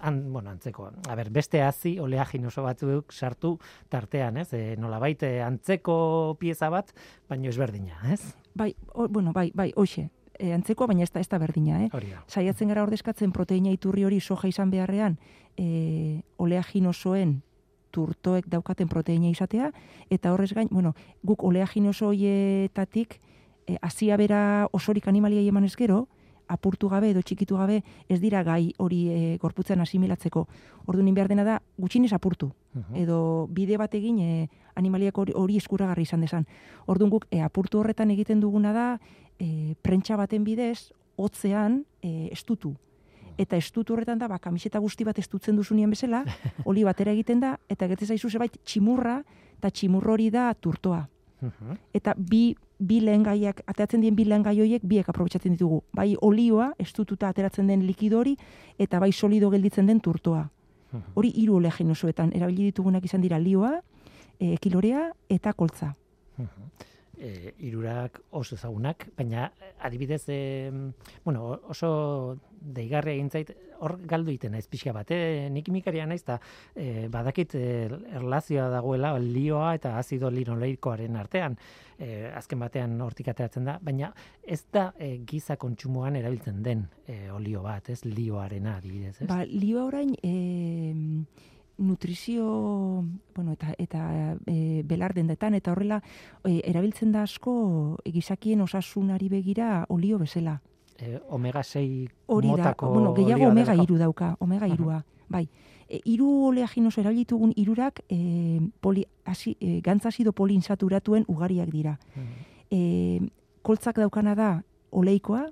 han, 0.00 0.32
bueno, 0.32 0.48
antzeko. 0.48 0.86
A 1.10 1.14
ber, 1.14 1.28
beste 1.28 1.60
hazi 1.60 1.98
oleaginoso 2.00 2.62
batzuk 2.64 3.12
sartu 3.12 3.58
tartean, 3.92 4.38
ez? 4.40 4.48
E, 4.56 4.76
nolabait 4.80 5.22
antzeko 5.44 6.36
pieza 6.40 6.70
bat, 6.72 6.94
baino 7.28 7.50
ezberdina, 7.52 8.00
ez? 8.12 8.22
bai, 8.58 8.74
o, 8.94 9.08
bueno, 9.08 9.32
bai, 9.32 9.50
bai, 9.54 9.70
hoxe, 9.76 10.08
e, 10.34 10.52
antzekoa, 10.54 10.88
baina 10.90 11.06
ez 11.06 11.12
da, 11.14 11.22
ez 11.22 11.28
da 11.30 11.38
berdina, 11.40 11.82
eh? 11.84 12.14
Saiatzen 12.26 12.72
gara 12.72 12.84
ordezkatzen 12.86 13.32
proteina 13.34 13.72
iturri 13.74 14.04
hori 14.08 14.20
soja 14.20 14.50
izan 14.50 14.72
beharrean 14.74 15.18
e, 15.58 16.22
oleaginosoen 16.38 17.42
turtoek 17.90 18.46
daukaten 18.46 18.88
proteina 18.88 19.28
izatea, 19.32 19.72
eta 20.10 20.32
horrez 20.32 20.52
gain, 20.54 20.68
bueno, 20.70 20.94
guk 21.24 21.42
oleaginoso 21.44 22.12
hoietatik 22.12 23.20
e, 23.66 23.76
hasia 23.82 24.16
bera 24.16 24.68
osorik 24.72 25.08
animaliai 25.08 25.48
emanez 25.48 25.74
gero, 25.76 26.06
apurtu 26.48 26.88
gabe 26.88 27.10
edo 27.10 27.20
txikitu 27.20 27.58
gabe 27.60 27.82
ez 28.08 28.20
dira 28.20 28.42
gai 28.42 28.72
hori 28.78 29.02
e, 29.12 29.36
gorputzen 29.40 29.80
asimilatzeko. 29.84 30.46
Orduan 30.86 31.12
behar 31.14 31.28
dena 31.28 31.44
da 31.44 31.58
gutxinez 31.76 32.12
apurtu 32.16 32.52
Mhm. 32.74 32.96
edo 32.96 33.48
bide 33.50 33.76
bat 33.76 33.94
egin 33.94 34.18
e, 34.20 34.48
animaliak 34.74 35.18
hori, 35.18 35.32
hori 35.34 35.56
eskuragarri 35.56 36.02
izan 36.02 36.20
desan. 36.20 36.46
Orduan 36.86 37.10
guk 37.10 37.26
e, 37.30 37.40
apurtu 37.40 37.80
horretan 37.80 38.10
egiten 38.10 38.40
duguna 38.40 38.72
da 38.72 39.00
e, 39.38 39.74
prentsa 39.82 40.16
baten 40.16 40.44
bidez 40.44 40.92
hotzean 41.16 41.84
e, 42.02 42.28
estutu. 42.32 42.76
Eta 43.38 43.56
estutu 43.56 43.94
horretan 43.94 44.18
da, 44.18 44.28
ba, 44.28 44.38
kamiseta 44.42 44.80
guzti 44.82 45.04
bat 45.06 45.18
estutzen 45.18 45.56
duzunean 45.56 45.90
bezala, 45.94 46.24
oli 46.70 46.84
batera 46.84 47.14
egiten 47.14 47.40
da, 47.40 47.56
eta 47.70 47.86
gertzen 47.86 48.14
zaizu 48.14 48.30
zebait 48.30 48.58
tximurra, 48.64 49.20
eta 49.58 49.70
tximurro 49.70 50.16
hori 50.16 50.30
da 50.34 50.50
turtoa. 50.54 51.04
Mhm. 51.40 51.78
Eta 51.94 52.14
bi, 52.18 52.56
bi 52.78 53.00
lehengaiak, 53.00 53.62
ateratzen 53.66 54.02
dien 54.02 54.16
bi 54.16 54.26
lehengai 54.26 54.56
horiek, 54.60 54.82
biek 54.82 55.08
aprobetsatzen 55.08 55.54
ditugu. 55.54 55.82
Bai 55.94 56.14
olioa, 56.20 56.72
estututa 56.78 57.28
ateratzen 57.28 57.70
den 57.70 57.86
likido 57.86 58.18
hori, 58.18 58.36
eta 58.78 58.98
bai 58.98 59.12
solido 59.12 59.50
gelditzen 59.50 59.86
den 59.86 60.00
turtoa. 60.00 60.48
Mhm. 60.90 61.14
Hori 61.14 61.32
hiru 61.36 61.56
oleaginosoetan 61.56 62.32
erabili 62.34 62.72
ditugunak 62.72 63.04
izan 63.04 63.20
dira 63.20 63.38
lioa, 63.38 63.78
e, 64.38 64.54
ekilorea 64.54 65.10
eta 65.28 65.52
koltza. 65.52 65.94
E, 67.18 67.54
irurak 67.66 68.20
oso 68.30 68.56
ezagunak, 68.56 69.08
baina 69.16 69.48
eh, 69.60 69.72
adibidez, 69.86 70.24
e, 70.28 70.70
bueno, 71.24 71.60
oso 71.68 72.38
deigarria 72.60 73.14
egin 73.14 73.30
zait, 73.30 73.52
hor 73.84 73.94
galdu 74.10 74.32
iten 74.32 74.52
naiz 74.54 74.66
pixka 74.70 74.92
bat, 74.94 75.10
eh? 75.14 75.48
nik 75.52 75.68
imikaria 75.70 76.06
naiz, 76.06 76.22
eta 76.24 76.38
e, 76.74 77.06
badakit 77.12 77.54
e, 77.58 77.66
erlazioa 78.18 78.68
dagoela 78.72 79.12
lioa 79.22 79.74
eta 79.78 79.96
azido 79.98 80.30
linoleikoaren 80.34 81.18
artean, 81.20 81.58
e, 81.98 82.30
azken 82.34 82.64
batean 82.64 82.98
hortik 83.04 83.30
ateratzen 83.32 83.68
da, 83.70 83.78
baina 83.82 84.10
ez 84.42 84.64
da 84.72 84.88
e, 84.98 85.18
giza 85.28 85.58
kontsumoan 85.60 86.18
erabiltzen 86.18 86.62
den 86.62 86.86
e, 87.06 87.28
olio 87.34 87.62
bat, 87.66 87.90
ez 87.90 88.02
lioarena 88.06 88.78
adibidez, 88.78 89.20
ez? 89.20 89.28
Ba, 89.30 89.44
lioa 89.46 89.86
orain 89.90 90.14
e, 90.22 90.34
nutrizio, 91.78 93.04
bueno, 93.34 93.52
eta 93.52 93.74
eta 93.78 94.36
e, 94.46 94.82
belar 94.84 95.14
dendetan 95.14 95.54
eta 95.54 95.72
horrela 95.72 96.02
e, 96.44 96.60
erabiltzen 96.64 97.12
da 97.12 97.22
asko 97.22 97.98
gizakien 98.04 98.60
osasunari 98.60 99.28
begira 99.28 99.86
olio 99.88 100.18
bezala. 100.18 100.60
E, 100.98 101.20
omega 101.28 101.62
6 101.62 102.08
Hori 102.26 102.48
da, 102.48 102.56
motako 102.56 102.92
bueno, 102.92 103.14
gehiago 103.14 103.48
omega 103.48 103.74
iru 103.74 103.98
dauka, 103.98 104.36
omega 104.40 104.68
irua, 104.68 105.04
bai. 105.28 105.46
E, 105.88 106.00
iru 106.04 106.48
oleaginoso 106.50 107.00
erabilitugun 107.00 107.52
irurak 107.56 108.02
e, 108.08 108.60
poli, 108.80 109.06
asi, 109.24 109.56
e, 109.60 109.80
gantzazido 109.80 110.32
poliinsaturatuen 110.32 111.24
ugariak 111.28 111.70
dira. 111.70 111.98
Mhm. 112.14 112.34
E, 112.70 112.80
koltzak 113.62 113.98
daukana 114.02 114.34
da 114.34 114.50
oleikoa, 114.90 115.46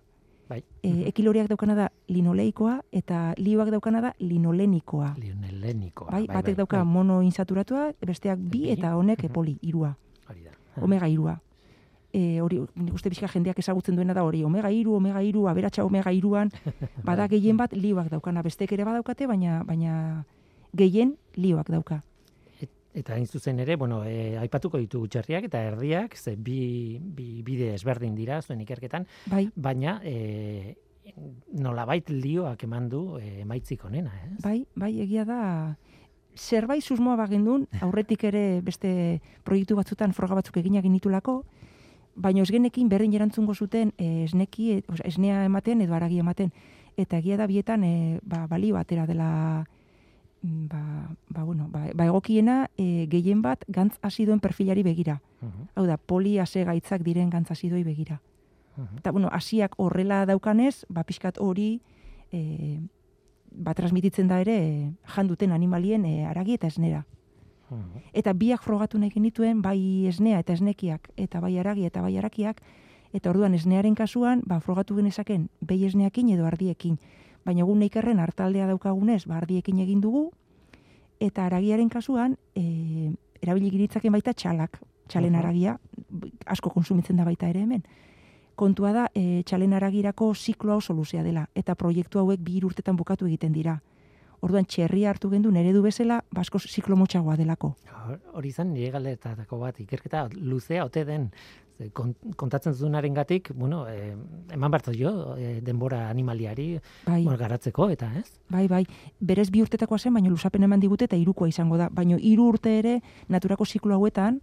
Bai. 0.49 0.63
e, 0.83 1.09
ekiloreak 1.09 1.49
daukana 1.49 1.75
da 1.75 1.89
linoleikoa, 2.09 2.81
eta 2.93 3.35
lioak 3.37 3.71
daukana 3.71 4.01
da 4.01 4.13
linolenikoa. 4.21 5.15
Lionelenikoa. 5.19 6.11
Bai, 6.11 6.27
batek 6.27 6.57
dauka 6.57 6.77
bai. 6.85 6.87
monoinsaturatua, 6.87 7.93
besteak 8.07 8.39
bi 8.39 8.71
eta 8.71 8.95
honek 8.97 9.25
Mhm. 9.25 9.33
poli, 9.33 9.59
irua, 9.63 9.97
Hori 10.29 10.45
da. 10.45 10.51
omega 10.83 11.09
irua. 11.09 11.41
E, 12.13 12.41
hori, 12.41 12.61
nik 12.77 12.95
uste 12.95 13.11
pixka 13.11 13.29
jendeak 13.29 13.59
ezagutzen 13.59 13.97
duena 13.97 14.15
da 14.15 14.23
hori, 14.23 14.45
omega 14.45 14.71
iru, 14.71 14.95
omega 14.95 15.21
iru, 15.23 15.49
aberatsa 15.49 15.85
omega 15.85 16.13
iruan, 16.13 16.51
bada 17.05 17.27
Bai. 17.27 17.29
gehien 17.29 17.57
bat 17.57 17.73
lioak 17.73 18.09
daukana, 18.09 18.43
bestek 18.43 18.73
ere 18.73 18.85
badaukate, 18.85 19.27
baina 19.27 19.63
baina 19.65 20.25
gehien 20.73 21.17
lioak 21.35 21.69
dauka. 21.71 22.03
Et- 22.97 23.03
Eta 23.05 23.15
hain 23.15 23.27
zuzen 23.29 23.61
ere, 23.61 23.77
bueno, 23.77 24.03
e, 24.09 24.39
aipatuko 24.41 24.79
ditu 24.81 25.03
txerriak 25.07 25.45
eta 25.51 25.61
erdiak, 25.69 26.17
ze 26.17 26.33
bi, 26.37 26.97
bi 27.01 27.43
bide 27.45 27.75
ezberdin 27.75 28.15
dira 28.17 28.41
zuen 28.43 28.61
ikerketan, 28.65 29.05
Bai, 29.29 29.51
baina 29.55 30.01
e, 30.03 30.77
nolabait 31.53 32.09
lioak 32.11 32.65
eman 32.65 32.89
du 32.89 33.19
e, 33.21 33.43
emaitzik 33.43 33.85
onena, 33.85 34.13
ez? 34.25 34.41
bai, 34.43 34.67
bai, 34.75 34.91
egia 35.05 35.25
da, 35.29 35.77
zerbait 36.37 36.83
susmoa 36.83 37.17
bagendun, 37.21 37.67
aurretik 37.85 38.25
ere 38.25 38.61
beste 38.65 39.21
proiektu 39.45 39.77
batzutan 39.77 40.13
froga 40.17 40.35
batzuk 40.41 40.57
eginak 40.57 40.83
genitulako, 40.89 41.45
baina 42.17 42.43
ez 42.43 42.51
genekin 42.51 42.89
berdin 42.89 43.13
erantzungo 43.15 43.55
zuten 43.55 43.93
esneki, 44.01 44.83
esnea 45.05 45.45
ematen 45.45 45.83
edo 45.85 45.95
aragi 45.95 46.19
ematen. 46.25 46.51
Eta 46.97 47.19
egia 47.21 47.37
da 47.37 47.47
bietan 47.47 47.85
e, 47.85 48.21
ba, 48.25 48.47
balio 48.49 48.79
atera 48.81 49.05
dela 49.07 49.67
ba, 50.42 51.11
ba, 51.29 51.42
bueno, 51.44 51.68
ba, 51.70 51.87
ba 51.94 52.07
egokiena 52.07 52.70
e, 52.77 53.07
gehien 53.11 53.42
bat 53.42 53.64
gantz 53.68 53.99
azidoen 54.03 54.40
perfilari 54.40 54.83
begira. 54.83 55.20
Mhm, 55.40 55.68
Hau 55.75 55.87
da, 55.87 55.96
poli 55.96 56.38
ase 56.38 56.64
gaitzak 56.64 57.03
diren 57.03 57.31
gantz 57.31 57.51
azidoi 57.51 57.85
begira. 57.85 58.20
mhm. 58.77 58.99
Eta, 58.99 59.11
bueno, 59.12 59.29
hasiak 59.33 59.75
horrela 59.79 60.27
daukanez, 60.27 60.85
ba, 60.88 61.05
pixkat 61.05 61.38
hori 61.40 61.81
e, 62.33 62.81
ba, 63.51 63.75
transmititzen 63.75 64.29
da 64.29 64.40
ere 64.40 64.57
e, 64.57 64.90
janduten 65.16 65.53
animalien 65.53 66.05
e, 66.05 66.25
aragi 66.27 66.55
eta 66.55 66.66
esnera. 66.66 67.07
Mhm. 67.70 68.11
Eta 68.12 68.33
biak 68.33 68.62
frogatu 68.62 68.99
nahi 68.99 69.11
genituen, 69.11 69.62
bai 69.62 70.07
esnea 70.07 70.38
eta 70.38 70.53
esnekiak, 70.53 71.11
eta 71.16 71.40
bai 71.40 71.59
aragi 71.59 71.87
eta 71.87 72.03
bai 72.03 72.16
arakiak, 72.16 72.62
eta 73.12 73.31
orduan 73.31 73.55
esnearen 73.55 73.94
kasuan, 73.94 74.42
ba, 74.46 74.61
frogatu 74.61 74.96
genezaken 74.96 75.49
behi 75.61 75.87
esneakin 75.87 76.29
edo 76.29 76.46
ardiekin. 76.46 76.99
Baina 77.47 77.63
egun 77.63 77.79
neikerren 77.79 78.19
hartaldea 78.19 78.67
daukagunez, 78.67 79.23
ba, 79.31 79.37
ardiekin 79.39 79.79
egin 79.85 80.01
dugu, 80.03 80.25
eta 81.23 81.47
aragiaren 81.47 81.89
kasuan, 81.89 82.37
e, 82.59 83.13
erabili 83.43 83.71
giritzaken 83.71 84.13
baita 84.17 84.35
txalak, 84.35 84.81
txalen 85.09 85.37
aragia, 85.39 85.77
asko 86.51 86.71
konsumitzen 86.75 87.17
da 87.17 87.25
baita 87.29 87.49
ere 87.49 87.63
hemen. 87.63 87.85
Kontua 88.57 88.91
da, 88.97 89.05
e, 89.15 89.43
txalen 89.47 89.73
aragirako 89.77 90.33
zikloa 90.35 90.77
oso 90.81 90.95
luzea 90.97 91.23
dela, 91.23 91.47
eta 91.55 91.75
proiektu 91.77 92.19
hauek 92.19 92.41
bi 92.41 92.59
urtetan 92.65 92.97
bukatu 92.97 93.27
egiten 93.29 93.53
dira. 93.53 93.79
Orduan 94.45 94.67
txerria 94.69 95.11
hartu 95.11 95.31
gendun 95.33 95.57
eredu 95.57 95.81
bezala, 95.83 96.19
basko 96.35 96.59
ziklo 96.59 96.97
motxagoa 96.97 97.37
delako. 97.37 97.75
Hor- 98.07 98.19
Hori 98.37 98.49
izan 98.53 98.73
nire 98.75 98.91
galderetako 98.91 99.59
bat, 99.63 99.79
ikerketa 99.81 100.27
luzea 100.35 100.85
ote 100.85 101.05
den, 101.09 101.31
kontatzen 101.93 102.73
zuzunaren 102.73 103.15
gatik, 103.15 103.51
bueno, 103.55 103.87
eh, 103.89 104.15
eman 104.53 104.71
bartu 104.71 104.93
jo, 104.97 105.37
eh, 105.37 105.61
denbora 105.62 106.09
animaliari 106.09 106.81
Bai, 107.05 107.23
bueno, 107.23 107.39
garatzeko, 107.39 107.91
eta 107.91 108.11
ez? 108.17 108.41
bai, 108.49 108.67
bai. 108.69 108.85
Berez 109.21 109.51
bi 109.51 109.62
urtetakoa 109.62 109.99
zen, 109.99 110.15
baina 110.15 110.31
lusapen 110.31 110.62
eman 110.62 110.81
digute 110.81 111.05
eta 111.05 111.17
hirukoa 111.17 111.49
izango 111.49 111.77
da. 111.77 111.89
Baina 111.93 112.17
hiru 112.17 112.49
urte 112.49 112.79
ere 112.79 113.01
naturako 113.29 113.65
ziklo 113.65 113.95
hauetan, 113.95 114.41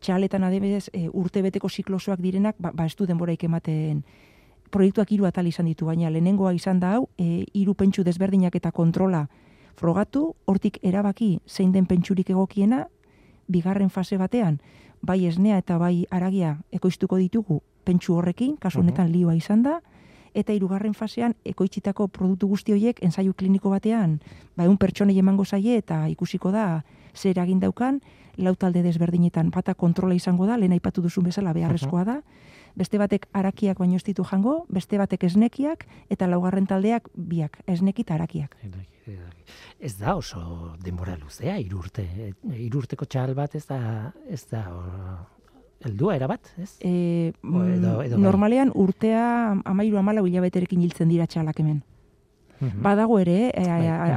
txaletan 0.00 0.44
adibidez 0.44 0.88
e, 0.92 1.08
urte 1.08 1.42
beteko 1.42 1.68
ziklosoak 1.68 2.20
direnak, 2.20 2.56
ba, 2.58 2.70
ba 2.74 2.86
ez 2.86 2.94
du 2.96 3.06
denboraik 3.06 3.44
ematen 3.44 4.04
proiektuak 4.70 5.10
hiru 5.12 5.26
atal 5.26 5.46
izan 5.46 5.66
ditu, 5.66 5.86
baina 5.86 6.10
lehenengoa 6.10 6.52
izan 6.52 6.80
da 6.80 6.94
hau, 6.96 7.08
e, 7.18 7.46
hiru 7.54 7.74
pentsu 7.74 8.04
desberdinak 8.04 8.54
eta 8.54 8.72
kontrola 8.72 9.26
frogatu, 9.78 10.34
hortik 10.44 10.78
erabaki 10.82 11.38
zein 11.46 11.72
den 11.72 11.86
pentsurik 11.86 12.30
egokiena, 12.30 12.86
bigarren 13.48 13.88
fase 13.90 14.18
batean, 14.20 14.60
bai 15.02 15.24
esnea 15.26 15.58
eta 15.58 15.78
bai 15.78 16.06
aragia 16.10 16.58
ekoiztuko 16.72 17.16
ditugu 17.16 17.62
pentsu 17.84 18.18
horrekin, 18.18 18.56
kasu 18.60 18.80
honetan 18.80 19.12
lioa 19.12 19.34
izan 19.34 19.62
da, 19.62 19.78
eta 20.34 20.52
hirugarren 20.52 20.94
fasean 20.94 21.34
ekoitzitako 21.48 22.08
produktu 22.08 22.48
guzti 22.48 22.74
horiek 22.74 23.00
ensaiu 23.02 23.32
kliniko 23.34 23.70
batean, 23.72 24.18
ba 24.56 24.66
egun 24.68 24.76
pertsonei 24.76 25.18
emango 25.18 25.44
zaie 25.44 25.78
eta 25.80 26.06
ikusiko 26.12 26.52
da 26.52 26.82
zer 27.14 27.32
eragin 27.36 27.60
daukan, 27.60 28.00
lau 28.36 28.54
talde 28.54 28.82
desberdinetan 28.84 29.50
bata 29.50 29.74
kontrola 29.74 30.14
izango 30.14 30.46
da, 30.46 30.56
lehen 30.56 30.76
aipatu 30.76 31.02
duzun 31.02 31.24
bezala 31.30 31.52
beharrezkoa 31.56 32.04
da, 32.04 32.20
Beste 32.78 32.98
batek 33.00 33.26
arakiak 33.34 33.78
baino 33.82 33.96
ez 33.98 34.04
ditu 34.06 34.22
jango, 34.24 34.60
beste 34.70 34.98
batek 35.00 35.24
esnekiak, 35.26 35.86
eta 36.14 36.28
laugarren 36.30 36.66
taldeak 36.70 37.08
biak, 37.14 37.58
esneki 37.66 38.04
eta 38.06 38.14
arakiak. 38.14 38.54
Ez 39.80 39.96
da 39.98 40.14
oso 40.16 40.76
denbora 40.84 41.16
luzea, 41.18 41.56
irurte. 41.58 42.04
Irurteko 42.54 43.06
txal 43.08 43.34
bat 43.34 43.54
ez 43.58 43.64
da, 43.66 43.78
ez 44.30 44.44
da 44.50 44.60
o, 44.70 44.82
heldua 45.88 46.14
erabat, 46.18 46.52
ez? 46.58 46.76
E, 46.80 47.32
O, 47.42 47.62
edo- 47.64 48.02
edo 48.04 48.16
bai. 48.16 48.22
normalean 48.22 48.70
urtea 48.74 49.24
amairu 49.64 49.98
amalau 49.98 50.26
hilabeterekin 50.26 50.80
hiltzen 50.82 51.08
dira 51.08 51.26
txalak 51.26 51.58
hemen. 51.60 51.82
Mhm. 52.60 52.82
Badago 52.82 53.18
ere, 53.22 53.50
e, 53.54 53.64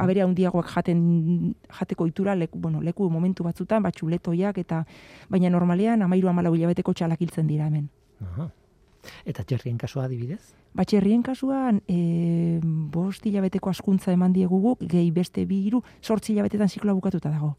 abere 0.02 0.22
handiagoak 0.26 0.68
jaten 0.74 1.56
jateko 1.80 2.08
itura 2.10 2.36
leku, 2.36 2.60
bueno, 2.60 2.82
leku 2.82 3.10
momentu 3.10 3.44
batzutan, 3.46 3.82
batxuletoiak 3.84 4.58
eta 4.58 4.84
baina 5.30 5.50
normalean 5.50 6.02
amairu 6.02 6.28
amalau 6.30 6.54
hilabeteko 6.56 6.94
txalak 6.94 7.22
hiltzen 7.22 7.48
dira 7.48 7.68
hemen. 7.68 7.90
Aha. 8.22 8.50
Eta 9.26 9.44
txerrien 9.44 9.78
kasua 9.82 10.06
adibidez? 10.06 10.42
Batxerrien 10.78 11.24
kasuan, 11.26 11.82
e, 11.90 12.60
bost 12.64 13.26
hilabeteko 13.26 13.70
askuntza 13.70 14.12
eman 14.14 14.32
diegu 14.34 14.60
guk, 14.62 14.86
gehi 14.88 15.10
beste 15.12 15.46
bi 15.46 15.64
hiru, 15.66 15.82
sortzi 16.02 16.32
hilabetetan 16.34 16.70
zikloa 16.70 16.94
bukatuta 16.96 17.30
dago. 17.34 17.56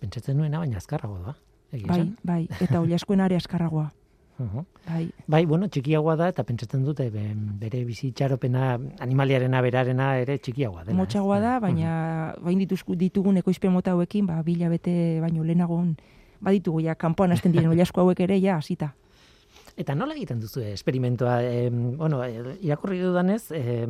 Pentsatzen 0.00 0.36
nuena, 0.36 0.58
baina 0.58 0.76
azkarrago 0.80 1.18
da. 1.22 1.36
Egia 1.72 1.86
Bai, 1.92 2.14
bai, 2.24 2.48
eta 2.60 2.80
oliaskoen 2.80 3.20
are 3.20 3.36
askarragoa. 3.36 3.92
Uhu. 4.40 4.64
Bai, 4.88 5.06
Bai, 5.28 5.44
bueno, 5.46 5.68
txikiagoa 5.68 6.16
da, 6.16 6.28
eta 6.28 6.42
pentsatzen 6.44 6.84
dute 6.84 7.08
be- 7.10 7.32
bere 7.60 7.84
bizitxaropena, 7.84 8.74
animaliarena, 9.00 9.62
berarena 9.64 10.10
ere 10.20 10.38
txikiagoa 10.38 10.84
dela. 10.84 10.96
motxagoa 10.98 11.38
da, 11.40 11.54
baina 11.60 12.34
bain 12.42 12.58
dituzku 12.58 12.96
ditugun 12.96 13.36
ekoizpen 13.40 13.72
mota 13.72 13.92
hauekin, 13.96 14.26
ba, 14.26 14.42
bi 14.42 14.54
hilabete 14.58 15.20
baino 15.22 15.44
lehenagon 15.44 15.96
baditugu 16.40 16.80
ja, 16.84 16.94
kanpoan 16.94 17.32
hasten 17.32 17.52
diren 17.52 17.70
oliasko 17.72 18.00
hauek 18.02 18.20
ere, 18.20 18.40
ja, 18.40 18.56
hasita. 18.56 18.92
Eta 19.76 19.94
nola 19.94 20.14
egiten 20.16 20.40
duzu 20.40 20.62
esperimentoa? 20.64 21.40
E, 21.44 21.68
bueno, 21.70 22.22
eh, 22.24 22.56
irakurri 22.64 23.00
dudanez, 23.02 23.50
e, 23.52 23.84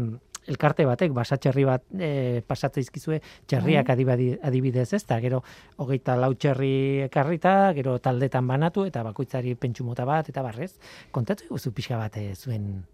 elkarte 0.51 0.87
batek, 0.87 1.13
basatxerri 1.15 1.65
bat 1.67 1.85
e, 1.99 2.43
pasatzen 2.47 2.83
izkizue, 2.83 3.21
txerriak 3.47 3.89
Bai. 3.89 4.29
adibidez 4.43 4.89
ez, 4.93 5.03
eta 5.03 5.19
gero 5.23 5.43
hogeita 5.83 6.17
lau 6.19 6.33
txerri 6.35 7.07
ekarrita, 7.07 7.73
gero 7.79 7.99
taldetan 8.03 8.47
banatu, 8.47 8.87
eta 8.87 9.03
bakoitzari 9.07 9.55
pentsu 9.55 9.85
mota 9.85 10.07
bat, 10.07 10.29
eta 10.31 10.43
barrez. 10.43 10.73
Kontatu 11.15 11.49
guzu 11.51 11.73
pixka 11.73 11.99
bat 11.99 12.19
eh, 12.19 12.35
zuen, 12.35 12.85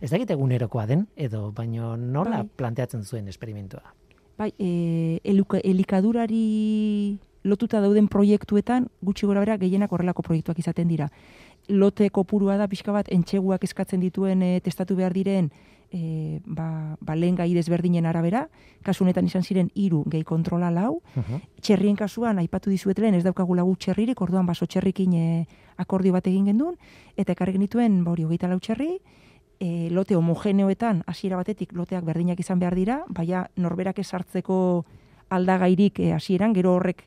ez 0.00 0.10
dakit 0.10 0.30
egunerokoa 0.30 0.86
den, 0.90 1.06
edo, 1.16 1.50
baino 1.54 1.96
nola 1.96 2.42
Bai. 2.42 2.52
planteatzen 2.62 3.04
zuen 3.04 3.28
esperimentoa? 3.28 3.94
Bai, 4.38 4.52
e, 4.58 5.20
eluka, 5.24 5.58
elikadurari 5.62 7.18
lotuta 7.42 7.80
dauden 7.80 8.08
proiektuetan, 8.08 8.88
gutxi 9.04 9.26
gora 9.28 9.40
bera, 9.44 9.56
gehienak 9.60 9.92
horrelako 9.92 10.24
proiektuak 10.26 10.58
izaten 10.60 10.88
dira. 10.88 11.08
Lote 11.70 12.10
kopurua 12.10 12.56
da 12.58 12.66
pixka 12.68 12.90
bat, 12.92 13.08
entxeguak 13.14 13.62
eskatzen 13.64 14.00
dituen 14.02 14.42
e, 14.42 14.60
testatu 14.60 14.96
behar 14.98 15.14
diren, 15.14 15.52
e, 15.90 16.40
ba, 16.46 16.96
ba 17.00 17.14
lehen 17.14 17.36
gai 17.38 17.48
desberdinen 17.54 18.06
arabera, 18.10 18.48
kasu 18.82 19.04
honetan 19.04 19.26
izan 19.26 19.42
ziren 19.46 19.70
hiru 19.74 20.02
gehi 20.10 20.24
kontrola 20.24 20.70
lau, 20.70 21.00
Mhm. 21.14 21.40
txerrien 21.62 21.96
kasuan 21.96 22.38
aipatu 22.38 22.70
dizuetelen 22.70 23.14
ez 23.14 23.24
daukagula 23.24 23.62
guk 23.62 23.78
txerririk, 23.78 24.20
orduan 24.20 24.46
baso 24.46 24.66
txerrikin 24.66 25.14
e, 25.14 25.46
akordio 25.76 26.12
bat 26.12 26.26
egin 26.26 26.46
gendun, 26.46 26.76
eta 27.16 27.32
ekarri 27.32 27.52
genituen, 27.52 28.02
ba 28.04 28.10
hori 28.12 28.24
hogeita 28.24 28.48
lau 28.48 28.58
txerri, 28.58 28.98
e, 29.60 29.90
lote 29.90 30.16
homogeneoetan 30.16 31.04
hasiera 31.06 31.36
batetik 31.36 31.72
loteak 31.72 32.04
berdinak 32.04 32.40
izan 32.40 32.58
behar 32.58 32.74
dira, 32.74 33.04
baina 33.08 33.46
norberak 33.56 33.98
esartzeko 33.98 34.84
aldagairik 35.30 36.00
e, 36.00 36.12
hasieran, 36.12 36.54
gero 36.54 36.74
horrek 36.74 37.04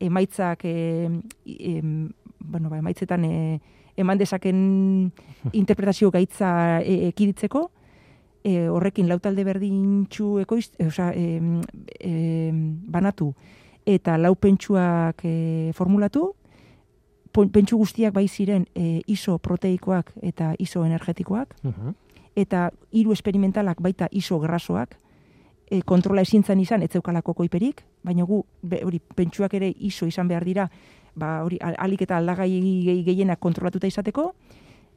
emaitzak 0.00 0.64
e, 0.64 1.10
em, 1.44 2.12
bueno, 2.38 2.70
ba, 2.70 2.78
emaitzetan 2.78 3.24
e, 3.24 3.60
eman 3.96 4.18
dezaken 4.18 5.12
interpretazio 5.52 6.10
gaitza 6.10 6.80
e, 6.82 7.08
ekiditzeko, 7.08 7.70
e, 8.44 8.68
horrekin 8.68 9.08
lau 9.08 9.18
talde 9.18 9.44
berdintxu 9.44 10.38
ekoiz, 10.40 10.70
e, 10.78 10.86
osea, 10.86 11.12
em, 11.14 11.60
em, 12.00 12.58
banatu. 12.86 13.34
Eta 13.86 14.16
lau 14.18 14.34
pentsuak 14.34 15.22
e, 15.24 15.70
formulatu, 15.74 16.34
pentsu 17.52 17.76
guztiak 17.76 18.14
bai 18.14 18.28
ziren 18.28 18.66
e, 18.74 19.02
iso 19.06 19.38
proteikoak 19.38 20.12
eta 20.22 20.54
iso 20.58 20.84
energetikoak, 20.84 21.54
Mhm. 21.62 21.94
eta 22.36 22.70
hiru 22.92 23.12
esperimentalak 23.12 23.80
baita 23.80 24.08
iso 24.10 24.38
grasoak, 24.40 24.96
e, 25.70 25.82
kontrola 25.82 26.22
ezintzan 26.22 26.60
izan, 26.60 26.82
ez 26.82 26.90
zeukalako 26.92 27.34
koiperik, 27.34 27.82
baina 28.02 28.24
gu, 28.24 28.44
hori, 28.84 29.00
pentsuak 29.14 29.54
ere 29.54 29.72
iso 29.78 30.06
izan 30.06 30.28
behar 30.28 30.44
dira, 30.44 30.70
ba, 31.16 31.42
hori, 31.44 31.58
al- 31.60 31.76
alik 31.78 32.02
eta 32.06 32.16
aldagai 32.20 32.48
gehi- 32.50 33.02
gehienak 33.04 33.40
kontrolatuta 33.40 33.88
izateko, 33.88 34.34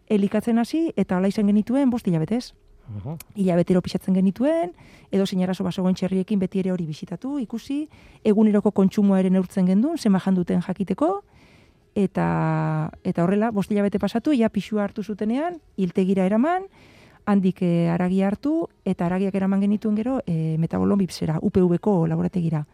elikatzen 0.09 0.59
hasi, 0.59 0.91
eta 0.95 1.17
ala 1.17 1.27
izan 1.27 1.47
genituen 1.47 1.89
bost 1.89 2.07
hilabetez. 2.07 2.53
Mhm. 2.89 3.17
Hilabetero 3.35 3.81
pixatzen 3.81 4.15
genituen, 4.15 4.73
edo 5.11 5.25
zein 5.25 5.43
arazo 5.43 5.63
basogoen 5.63 5.95
txerriekin 5.95 6.39
beti 6.39 6.59
ere 6.59 6.71
hori 6.71 6.85
bisitatu, 6.85 7.37
ikusi, 7.39 7.87
eguneroko 8.23 8.71
kontsumoa 8.71 9.19
ere 9.19 9.29
neurtzen 9.29 9.65
gendun, 9.65 9.97
zema 9.97 10.19
duten 10.33 10.61
jakiteko, 10.61 11.23
eta, 11.95 12.91
eta 13.03 13.23
horrela, 13.23 13.51
bost 13.51 13.71
hilabete 13.71 13.99
pasatu, 13.99 14.33
ja 14.33 14.49
pixua 14.49 14.83
hartu 14.83 15.03
zutenean, 15.03 15.59
hiltegira 15.77 16.25
eraman, 16.25 16.63
handik 17.25 17.61
e, 17.61 17.89
aragia 17.89 18.27
hartu, 18.27 18.67
eta 18.85 19.05
aragiak 19.05 19.35
eraman 19.35 19.61
genituen 19.61 19.95
gero, 19.95 20.19
e, 20.25 20.57
metabolon 20.57 20.97
bipsera, 20.97 21.37
UPV-ko 21.41 22.07
laborategira. 22.07 22.65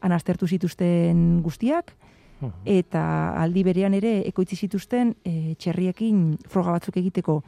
Han 0.00 0.12
aztertu 0.12 0.46
zituzten 0.46 1.42
guztiak, 1.42 1.96
Mhm. 2.40 2.52
eta 2.64 3.02
aldi 3.40 3.62
berean 3.64 3.94
ere 3.94 4.20
ekoitzi 4.28 4.56
zituzten 4.56 5.14
e, 5.24 5.54
txerriekin 5.54 6.36
froga 6.48 6.72
batzuk 6.72 6.96
egiteko 6.96 7.42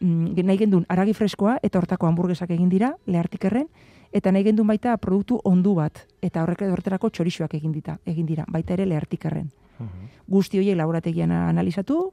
mm, 0.00 0.44
nahi 0.44 0.58
gendun 0.58 0.84
aragi 0.88 1.14
freskoa 1.14 1.58
eta 1.62 1.78
hortako 1.78 2.06
hamburguesak 2.06 2.50
egin 2.50 2.68
dira, 2.68 2.94
lehartik 3.06 3.44
erren, 3.44 3.68
eta 4.12 4.32
nahi 4.32 4.44
gendun 4.44 4.66
baita 4.66 4.96
produktu 4.96 5.40
ondu 5.44 5.74
bat, 5.74 6.04
eta 6.22 6.42
horrek 6.42 6.66
horretarako 6.68 7.10
txorixoak 7.10 7.56
egin 7.58 7.72
dita, 7.72 7.98
egin 8.06 8.26
dira, 8.26 8.44
baita 8.48 8.74
ere 8.74 8.86
lehartik 8.86 9.24
erren. 9.24 9.50
Mhm. 9.78 10.08
Guzti 10.28 10.58
horiek 10.58 10.76
laborategian 10.76 11.30
analizatu, 11.32 12.12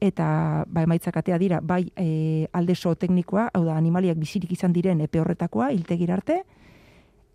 eta 0.00 0.64
ba, 0.68 0.82
emaitzak 0.82 1.16
atea 1.16 1.38
dira, 1.38 1.60
bai 1.62 1.90
e, 1.96 2.48
alde 2.52 2.74
teknikoa, 2.74 3.50
hau 3.54 3.64
da, 3.64 3.76
animaliak 3.76 4.18
bizirik 4.18 4.52
izan 4.52 4.72
diren 4.72 5.00
epe 5.00 5.20
horretakoa, 5.20 5.70
hiltegira 5.72 6.14
arte, 6.14 6.42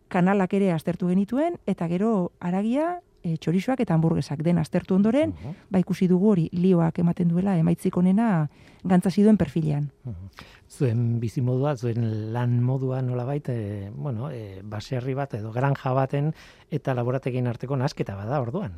kanalak 0.08 0.54
ere 0.54 0.72
aztertu 0.72 1.08
genituen, 1.08 1.58
eta 1.66 1.88
gero 1.88 2.32
aragia, 2.40 3.02
e, 3.30 3.38
txorixoak 3.38 3.80
eta 3.86 3.94
hamburguesak 3.94 4.42
den 4.44 4.58
aztertu 4.58 4.96
ondoren, 4.96 5.30
Mhm. 5.34 5.56
ba 5.70 5.80
ikusi 5.80 6.08
dugu 6.08 6.32
hori 6.32 6.50
lioak 6.52 7.00
ematen 7.00 7.28
duela 7.30 7.58
emaitzik 7.58 7.96
onena 7.98 8.50
gantzazi 8.84 9.24
duen 9.24 9.38
perfilean. 9.38 9.92
Mhm. 10.04 10.30
Zuen 10.70 11.20
bizimodua, 11.20 11.76
zuen 11.78 12.32
lan 12.34 12.62
modua 12.64 13.02
nolabait, 13.02 13.48
e, 13.50 13.92
bueno, 13.96 14.30
e, 14.32 14.62
baserri 14.64 15.14
bat 15.14 15.34
edo 15.34 15.52
granja 15.52 15.94
baten 15.94 16.34
eta 16.72 16.94
laborategien 16.94 17.48
arteko 17.48 17.76
nasketa 17.78 18.16
bada 18.16 18.40
orduan. 18.42 18.74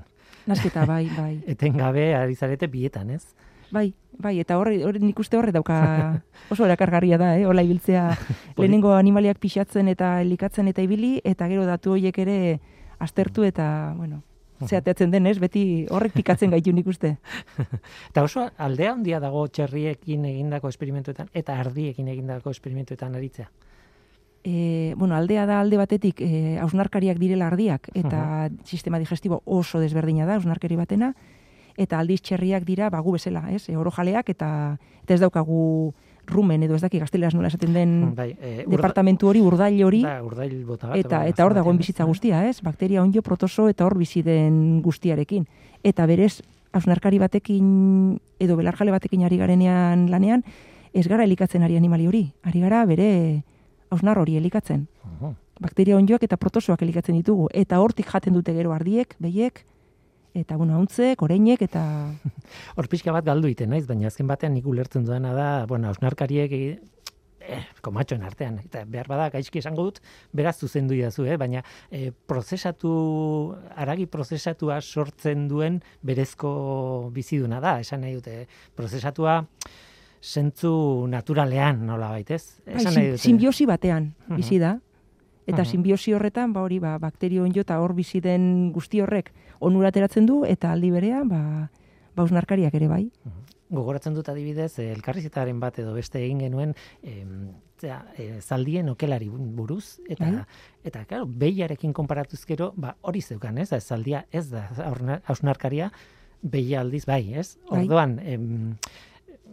Nasketa 0.48 0.86
bai, 0.86 1.06
bai. 1.18 1.44
Etengabe 1.48 2.16
ari 2.16 2.36
zarete 2.36 2.68
bietan, 2.68 3.10
ez? 3.10 3.26
Bai, 3.72 3.94
bai, 4.20 4.40
eta 4.40 4.58
horre, 4.58 4.84
horre 4.84 5.00
nik 5.00 5.20
uste 5.20 5.38
horre 5.38 5.52
dauka 5.56 6.22
oso 6.52 6.66
erakargarria 6.66 7.18
da, 7.18 7.38
eh? 7.40 7.46
Ola 7.48 7.62
ibiltzea 7.64 8.18
lehenengo 8.58 8.92
animaliak 8.96 9.38
pixatzen 9.40 9.88
eta 9.88 10.22
elikatzen 10.22 10.68
eta 10.68 10.82
ibili, 10.82 11.22
eta 11.24 11.48
gero 11.48 11.64
datu 11.66 11.92
horiek 11.94 12.18
ere 12.20 12.60
aztertu 13.00 13.44
eta, 13.44 13.94
bueno, 13.98 14.24
zeateatzen 14.70 15.12
denez, 15.12 15.38
beti 15.40 15.64
horrek 15.90 16.14
pikatzen 16.18 16.52
gaitu 16.52 16.74
nik 16.74 16.88
uste. 16.88 17.16
Eta 18.12 18.24
oso 18.24 18.48
aldea 18.58 18.94
handia 18.94 19.20
dago 19.24 19.48
txerriekin 19.48 20.26
egindako 20.30 20.70
esperimentuetan 20.70 21.30
eta 21.34 21.58
ardiekin 21.60 22.08
egindako 22.12 22.52
esperimentuetan 22.52 23.16
aritzea. 23.16 23.50
E, 24.44 24.94
bueno, 24.98 25.16
aldea 25.16 25.46
da 25.46 25.60
alde 25.62 25.78
batetik 25.78 26.22
e, 26.26 26.58
ausnarkariak 26.62 27.20
direla 27.22 27.52
ardiak, 27.52 27.92
eta 27.94 28.50
sistema 28.66 28.98
digestibo 28.98 29.44
oso 29.46 29.80
desberdina 29.80 30.26
da 30.26 30.40
ausnarkari 30.40 30.80
batena, 30.80 31.12
eta 31.78 32.00
aldiz 32.00 32.22
txerriak 32.26 32.66
dira 32.66 32.90
bagu 32.90 33.14
bezala, 33.14 33.46
ez? 33.54 33.68
E, 33.70 33.78
orojaleak 33.78 34.34
eta, 34.34 34.50
eta 35.04 35.14
ez 35.14 35.22
daukagu 35.22 35.94
rumen 36.32 36.64
edo 36.64 36.76
ez 36.76 36.82
daki 36.82 37.00
gazteleraz 37.00 37.34
nola 37.36 37.48
esaten 37.52 37.74
den 37.74 38.16
Bai, 38.16 38.32
e, 38.40 38.66
departamentu 38.68 39.28
hori, 39.30 39.42
urdail 39.42 39.84
hori, 39.84 40.02
Da, 40.04 40.22
urdail 40.24 40.64
bota 40.66 40.88
bat. 40.88 40.98
eta 40.98 41.26
eta 41.28 41.46
hor 41.46 41.54
dagoen 41.54 41.78
bizitza 41.78 42.04
ez? 42.04 42.08
guztia, 42.08 42.46
ez? 42.50 42.62
Bakteria 42.62 43.04
onjo, 43.04 43.22
protozo 43.22 43.68
eta 43.70 43.86
hor 43.86 43.98
bizi 43.98 44.24
den 44.24 44.82
guztiarekin. 44.82 45.46
Eta 45.84 46.06
berez, 46.06 46.42
hausnarkari 46.74 47.20
batekin 47.20 48.20
edo 48.40 48.56
belarjale 48.56 48.92
batekin 48.92 49.24
ari 49.26 49.38
garenean 49.38 50.10
lanean, 50.10 50.44
ez 50.94 51.08
gara 51.08 51.24
elikatzen 51.24 51.64
ari 51.64 51.78
animali 51.78 52.08
hori. 52.08 52.32
Ari 52.44 52.60
gara 52.62 52.86
bere 52.86 53.44
hausnar 53.90 54.18
hori 54.18 54.38
elikatzen. 54.38 54.88
Mhm. 55.20 55.36
Bakteria 55.62 55.96
onjoak 55.98 56.24
eta 56.24 56.38
protozoak 56.38 56.82
elikatzen 56.82 57.16
ditugu. 57.16 57.48
Eta 57.54 57.80
hortik 57.80 58.08
jaten 58.10 58.34
dute 58.34 58.54
gero 58.54 58.72
ardiek, 58.74 59.14
behiek, 59.20 59.66
eta 60.34 60.56
bueno, 60.58 60.76
hauntzek, 60.78 61.22
oreinek, 61.22 61.62
eta 61.68 61.82
Hor 62.78 62.88
pixka 62.88 63.12
bat 63.12 63.26
galdu 63.26 63.48
iten 63.52 63.70
naiz, 63.70 63.86
baina 63.88 64.08
azken 64.08 64.28
batean 64.28 64.54
nik 64.54 64.66
ulertzen 64.68 65.06
duena 65.06 65.34
da, 65.36 65.50
bueno, 65.68 65.90
ausnarkariek 65.92 66.52
eh, 66.54 67.62
komatxoen 67.82 68.22
artean, 68.24 68.60
eta 68.64 68.84
behar 68.86 69.08
bada 69.10 69.30
gaizki 69.34 69.60
esango 69.60 69.84
dut, 69.90 70.00
beraz 70.32 70.56
zuzendu 70.62 70.94
idazu, 70.96 71.26
eh? 71.26 71.38
baina 71.42 71.64
eh, 71.92 72.12
prozesatu, 72.30 72.92
aragi 73.76 74.06
prozesatua 74.06 74.80
sortzen 74.82 75.48
duen 75.50 75.82
berezko 76.06 77.10
biziduna 77.12 77.60
da, 77.60 77.80
esan 77.82 78.02
nahi 78.06 78.14
dute, 78.20 78.46
prozesatua 78.78 79.40
zentzu 80.22 81.08
naturalean 81.10 81.80
nola 81.88 82.12
baitez. 82.14 82.62
Bai, 82.66 82.76
Esan 82.78 82.92
sim- 82.94 83.00
nahi 83.02 83.12
dute. 83.16 83.22
simbiosi 83.24 83.66
batean 83.66 84.12
bizi 84.38 84.60
da. 84.62 84.76
Eta 85.48 85.66
simbiosi 85.66 86.14
horretan, 86.14 86.54
ba 86.54 86.62
hori, 86.62 86.80
ba, 86.80 86.98
bakterio 87.02 87.44
onjo 87.44 87.62
eta 87.62 87.80
hor 87.82 87.94
bizi 87.98 88.22
den 88.22 88.72
guzti 88.74 89.02
horrek 89.02 89.32
onura 89.60 89.90
ateratzen 89.90 90.26
du, 90.26 90.44
eta 90.46 90.72
aldi 90.72 90.92
berean, 90.92 91.28
ba, 91.30 91.70
ba 92.16 92.24
usnarkariak 92.24 92.74
ere 92.78 92.88
bai. 92.88 93.10
Gogoratzen 93.72 94.14
dut 94.14 94.28
adibidez, 94.30 94.80
eh, 94.80 94.92
elkarrizketaren 94.92 95.60
bat 95.60 95.80
edo 95.80 95.94
beste 95.96 96.20
egin 96.20 96.40
genuen 96.44 96.74
em, 97.02 97.52
zera, 97.80 98.06
eh, 98.18 98.40
zaldien 98.42 98.90
okelari 98.90 99.30
buruz, 99.32 100.00
eta, 100.10 100.26
Bai. 100.26 100.44
eta 100.84 101.06
claro, 101.06 101.26
behiarekin 101.26 101.94
konparatuz 101.94 102.44
gero, 102.46 102.74
ba, 102.76 102.98
hori 103.02 103.22
zeukan, 103.22 103.58
ez, 103.58 103.72
ez 103.72 103.84
zaldia 103.86 104.26
ez 104.32 104.50
da 104.52 104.68
hausna- 104.76 105.22
hausnarkaria, 105.26 105.92
behia 106.42 106.82
aldiz 106.82 107.06
bai, 107.06 107.34
ez? 107.34 107.58
Bai. 107.70 107.86
Orduan, 107.86 108.20
em, 108.20 108.76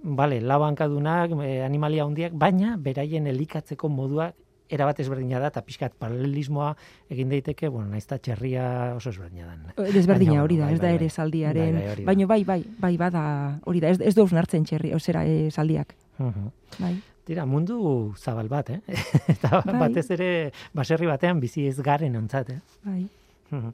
bale, 0.03 0.41
lau 0.41 0.63
hankadunak, 0.65 1.31
eh, 1.45 1.63
animalia 1.65 2.05
handiak, 2.05 2.33
baina 2.35 2.77
beraien 2.77 3.27
elikatzeko 3.27 3.89
modua 3.89 4.33
erabat 4.71 5.01
ezberdina 5.01 5.39
da, 5.41 5.49
eta 5.49 5.63
pixkat 5.65 5.95
paralelismoa 5.99 6.75
egin 7.11 7.29
daiteke, 7.33 7.69
bueno, 7.69 7.89
naiz 7.89 8.05
eta 8.05 8.19
txerria 8.19 8.95
oso 8.97 9.11
ezberdina 9.11 9.47
dan. 9.47 9.63
Desberdina 9.95 10.33
Baina, 10.39 10.43
hori 10.45 10.57
da, 10.59 10.65
bai, 10.67 10.75
ez 10.75 10.81
da 10.81 10.87
bai, 10.89 10.95
ere 10.95 11.09
bai. 11.09 11.55
Bai, 11.55 11.73
bai, 11.73 11.91
hori 11.93 12.03
da. 12.03 12.07
baino 12.13 12.27
bai, 12.27 12.45
bai, 12.45 12.65
bai, 12.79 12.97
bada, 12.97 13.23
hori 13.65 13.81
da, 13.81 13.89
ez, 13.89 14.01
ez 14.01 14.15
da 14.15 14.23
usnartzen 14.23 14.65
txerri, 14.65 14.93
osera, 14.95 15.25
e, 15.27 15.51
zaldiak, 15.51 15.95
Mhm. 16.19 16.51
bai. 16.81 16.97
Tira, 17.29 17.45
mundu 17.47 18.15
zabal 18.17 18.49
bat, 18.49 18.71
eh? 18.71 18.81
eta 19.29 19.63
Bai. 19.65 19.79
batez 19.79 20.11
ere 20.11 20.51
baserri 20.75 21.07
batean 21.07 21.41
bizi 21.41 21.67
ez 21.69 21.77
garen 21.85 22.17
ontzat, 22.17 22.51
eh? 22.51 22.61
Bai. 22.85 23.07
Mhm. 23.51 23.73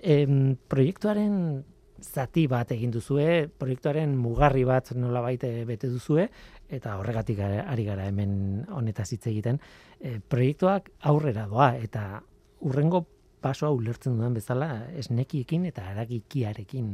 Em, 0.00 0.56
proiektuaren 0.68 1.64
zati 2.00 2.46
bat 2.46 2.70
egin 2.70 2.90
duzue, 2.94 3.48
proiektuaren 3.58 4.16
mugarri 4.16 4.62
bat 4.64 4.92
nolabait 4.94 5.42
eh, 5.44 5.64
bete 5.66 5.88
duzue, 5.90 6.28
eta 6.68 6.98
horregatik 7.00 7.38
ari 7.40 7.84
gara 7.84 8.06
hemen 8.08 8.64
honetaz 8.68 9.12
hitz 9.12 9.26
egiten. 9.30 9.60
E, 10.00 10.18
proiektuak 10.20 10.90
aurrera 11.00 11.46
doa, 11.48 11.74
eta 11.76 12.22
urrengo 12.60 13.06
pasoa 13.40 13.70
ulertzen 13.70 14.18
duen 14.18 14.34
bezala 14.34 14.68
esnekiekin 14.98 15.66
eta 15.68 15.86
aragikiarekin 15.92 16.90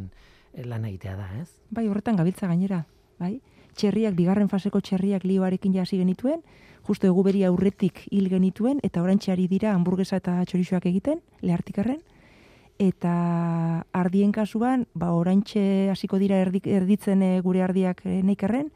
eh, 0.53 0.65
lan 0.69 0.85
egitea 0.91 1.17
da, 1.17 1.29
ez? 1.41 1.49
Bai, 1.71 1.89
horretan 1.89 2.21
gabiltza 2.21 2.49
gainera, 2.51 2.85
bai. 3.19 3.39
Txerriak, 3.75 4.15
bigarren 4.15 4.49
faseko 4.49 4.81
txerriak 4.85 5.25
lioarekin 5.27 5.75
jasi 5.75 5.99
genituen, 5.99 6.45
justo 6.87 7.09
eguberi 7.09 7.43
aurretik 7.49 8.05
hil 8.13 8.29
genituen, 8.31 8.79
eta 8.87 9.03
orantxeari 9.03 9.49
dira 9.51 9.73
hamburguesa 9.75 10.21
eta 10.21 10.37
txorixoak 10.47 10.87
egiten, 10.93 11.23
lehartikarren. 11.43 12.03
Eta 12.79 13.15
ardien 13.95 14.33
kasuan, 14.35 14.87
ba, 14.95 15.13
orantxe 15.15 15.91
hasiko 15.91 16.19
dira 16.23 16.39
erdik, 16.43 16.67
erditzen 16.67 17.23
eh, 17.23 17.41
gure 17.43 17.65
ardiak 17.67 18.05
neikerren, 18.05 18.71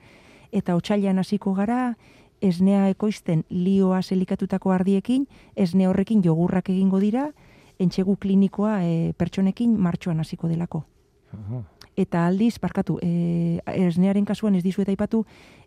eta 0.53 0.77
otxailan 0.77 1.19
hasiko 1.19 1.55
gara, 1.55 1.97
esnea 2.41 2.89
ekoizten 2.89 3.45
lioa 3.51 4.03
selikatutako 4.03 4.73
ardiekin, 4.73 5.27
esne 5.57 5.89
horrekin 5.89 6.23
jogurrak 6.23 6.71
egingo 6.71 7.01
dira, 7.03 7.31
entxegu 7.79 8.17
klinikoa 8.17 8.83
e, 8.85 9.13
pertsonekin 9.19 9.77
martxoan 9.79 10.21
hasiko 10.21 10.49
delako. 10.49 10.85
Mhm. 11.33 11.65
Eta 11.99 12.27
aldiz, 12.27 12.61
barkatu, 12.63 12.99
e, 13.03 13.59
esnearen 13.75 14.25
kasuan 14.25 14.55
ez 14.55 14.63
dizuet 14.63 14.89
aipatu, 14.89 15.25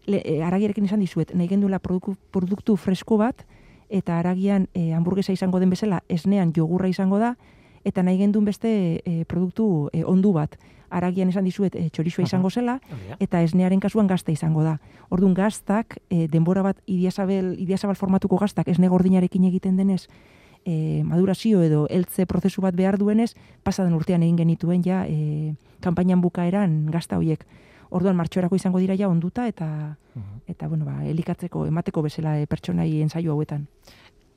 le, 0.08 0.22
e, 0.24 0.42
aragiarekin 0.44 0.86
esan 0.86 1.00
dizuet, 1.04 1.34
nahi 1.36 1.48
gendula 1.48 1.80
produktu, 1.80 2.16
produktu 2.32 2.78
fresko 2.78 3.18
bat, 3.18 3.46
eta 3.90 4.20
aragian 4.20 4.70
e, 4.74 4.94
hamburguesa 4.96 5.34
izango 5.34 5.60
den 5.60 5.70
bezala, 5.70 6.04
esnean 6.08 6.54
jogurra 6.56 6.88
izango 6.88 7.20
da, 7.20 7.36
eta 7.84 8.04
nahi 8.04 8.18
gendun 8.18 8.46
beste 8.46 9.02
e, 9.04 9.26
produktu 9.26 9.90
e, 9.92 10.06
ondu 10.06 10.32
bat. 10.32 10.56
Aragian 10.92 11.30
esan 11.32 11.46
dizuet 11.48 11.76
e, 11.76 11.90
txorixoa 11.90 12.24
Aha. 12.26 12.28
izango 12.30 12.50
zela, 12.52 12.80
da. 13.10 13.18
eta 13.20 13.42
esnearen 13.42 13.80
kasuan 13.80 14.08
gazta 14.12 14.32
izango 14.32 14.62
da. 14.64 14.78
Orduan 15.10 15.34
gaztak, 15.34 15.98
e, 16.10 16.28
denbora 16.28 16.62
bat 16.62 16.78
idiazabel, 16.86 17.56
idiazabal 17.60 17.96
formatuko 17.96 18.38
gaztak 18.38 18.68
esne 18.68 18.90
gordinarekin 18.92 19.44
egiten 19.48 19.78
denez, 19.78 20.08
e, 20.66 21.02
madurazio 21.04 21.64
edo 21.64 21.88
heltze 21.90 22.26
prozesu 22.28 22.62
bat 22.62 22.76
behar 22.76 23.00
duenez, 23.00 23.34
pasaden 23.64 23.94
urtean 23.98 24.22
egin 24.22 24.38
genituen 24.38 24.84
ja 24.86 25.06
e, 25.08 25.56
kanpainan 25.82 26.22
bukaeran 26.22 26.86
gazta 26.92 27.18
hoiek. 27.18 27.46
Orduan 27.90 28.16
martxorako 28.16 28.56
izango 28.56 28.80
dira 28.80 28.96
ja 28.96 29.10
onduta 29.10 29.48
eta 29.48 29.98
Mhm. 30.16 30.42
eta 30.48 30.68
bueno, 30.68 30.84
ba, 30.86 31.06
elikatzeko 31.08 31.66
emateko 31.68 32.02
bezala 32.04 32.38
e, 32.40 32.46
pertsonai 32.48 33.02
ensaio 33.02 33.32
hauetan. 33.32 33.68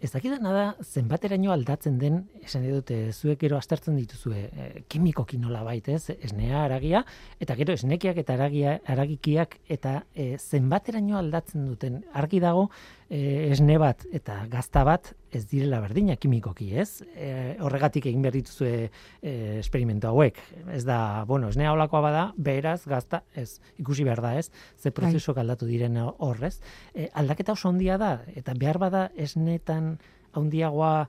Ez 0.02 0.10
dakidana 0.12 0.52
da, 0.52 0.64
zenbateraino 0.82 1.52
aldatzen 1.54 1.96
den, 2.00 2.18
esan 2.44 2.66
dute, 2.68 2.96
zuek 3.12 3.38
gero 3.40 3.56
aztertzen 3.56 3.96
dituzue, 3.96 4.40
e, 4.50 4.66
kimikoki 4.90 5.38
nola 5.40 5.62
baitez, 5.64 6.10
esnea, 6.18 6.64
aragia, 6.64 7.04
eta 7.40 7.56
gero 7.56 7.76
esnekiak 7.78 8.18
eta 8.20 8.34
aragia, 8.36 8.78
aragikiak, 8.94 9.56
eta 9.70 10.02
e, 10.14 10.34
zenbateraino 10.36 11.16
aldatzen 11.18 11.64
duten, 11.70 12.02
argi 12.12 12.42
dago, 12.44 12.68
e, 13.08 13.50
esne 13.54 13.78
bat 13.80 14.04
eta 14.12 14.42
gazta 14.52 14.84
bat 14.84 15.14
ez 15.34 15.44
direla 15.50 15.80
berdina 15.82 16.16
kimikoki, 16.20 16.70
ez? 16.78 17.02
E, 17.14 17.56
horregatik 17.64 18.06
egin 18.10 18.22
behar 18.24 18.36
dituzue 18.36 18.72
e, 18.84 19.34
esperimento 19.58 20.08
hauek. 20.10 20.38
Ez 20.74 20.84
da, 20.86 21.24
bueno, 21.28 21.50
esnea 21.52 21.72
holakoa 21.74 22.02
bada, 22.04 22.24
beraz, 22.36 22.82
gazta, 22.90 23.24
ez, 23.34 23.60
ikusi 23.80 24.06
behar 24.06 24.22
da, 24.24 24.34
ez? 24.38 24.50
Ze 24.78 24.92
prozesuak 24.94 25.40
aldatu 25.42 25.68
diren 25.70 25.98
horrez. 26.04 26.58
E, 26.94 27.08
aldaketa 27.14 27.54
oso 27.56 27.70
handia 27.70 27.98
da, 28.00 28.16
eta 28.34 28.54
behar 28.58 28.80
bada 28.82 29.08
esnetan 29.14 29.96
handiagoa 30.34 31.08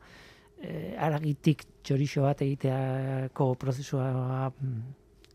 e, 0.62 0.96
aragitik 0.98 1.66
txorixo 1.86 2.26
bat 2.26 2.42
egiteako 2.46 3.54
prozesua 3.62 4.50
mm, 4.50 4.82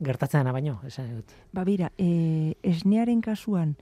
gertatzen 0.05 0.40
dena 0.40 0.55
baino, 0.57 0.81
esan 0.87 1.14
dut. 1.18 1.35
Ba 1.55 1.64
bira, 1.68 1.92
e, 1.98 2.57
esnearen 2.66 3.22
kasuan 3.24 3.76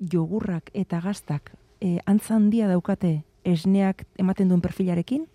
jogurrak 0.00 0.70
eta 0.74 1.00
gaztak 1.04 1.52
e, 1.80 1.98
antza 2.06 2.36
handia 2.36 2.68
daukate 2.68 3.20
esneak 3.44 4.04
ematen 4.18 4.48
duen 4.48 4.60
perfilarekin, 4.60 5.26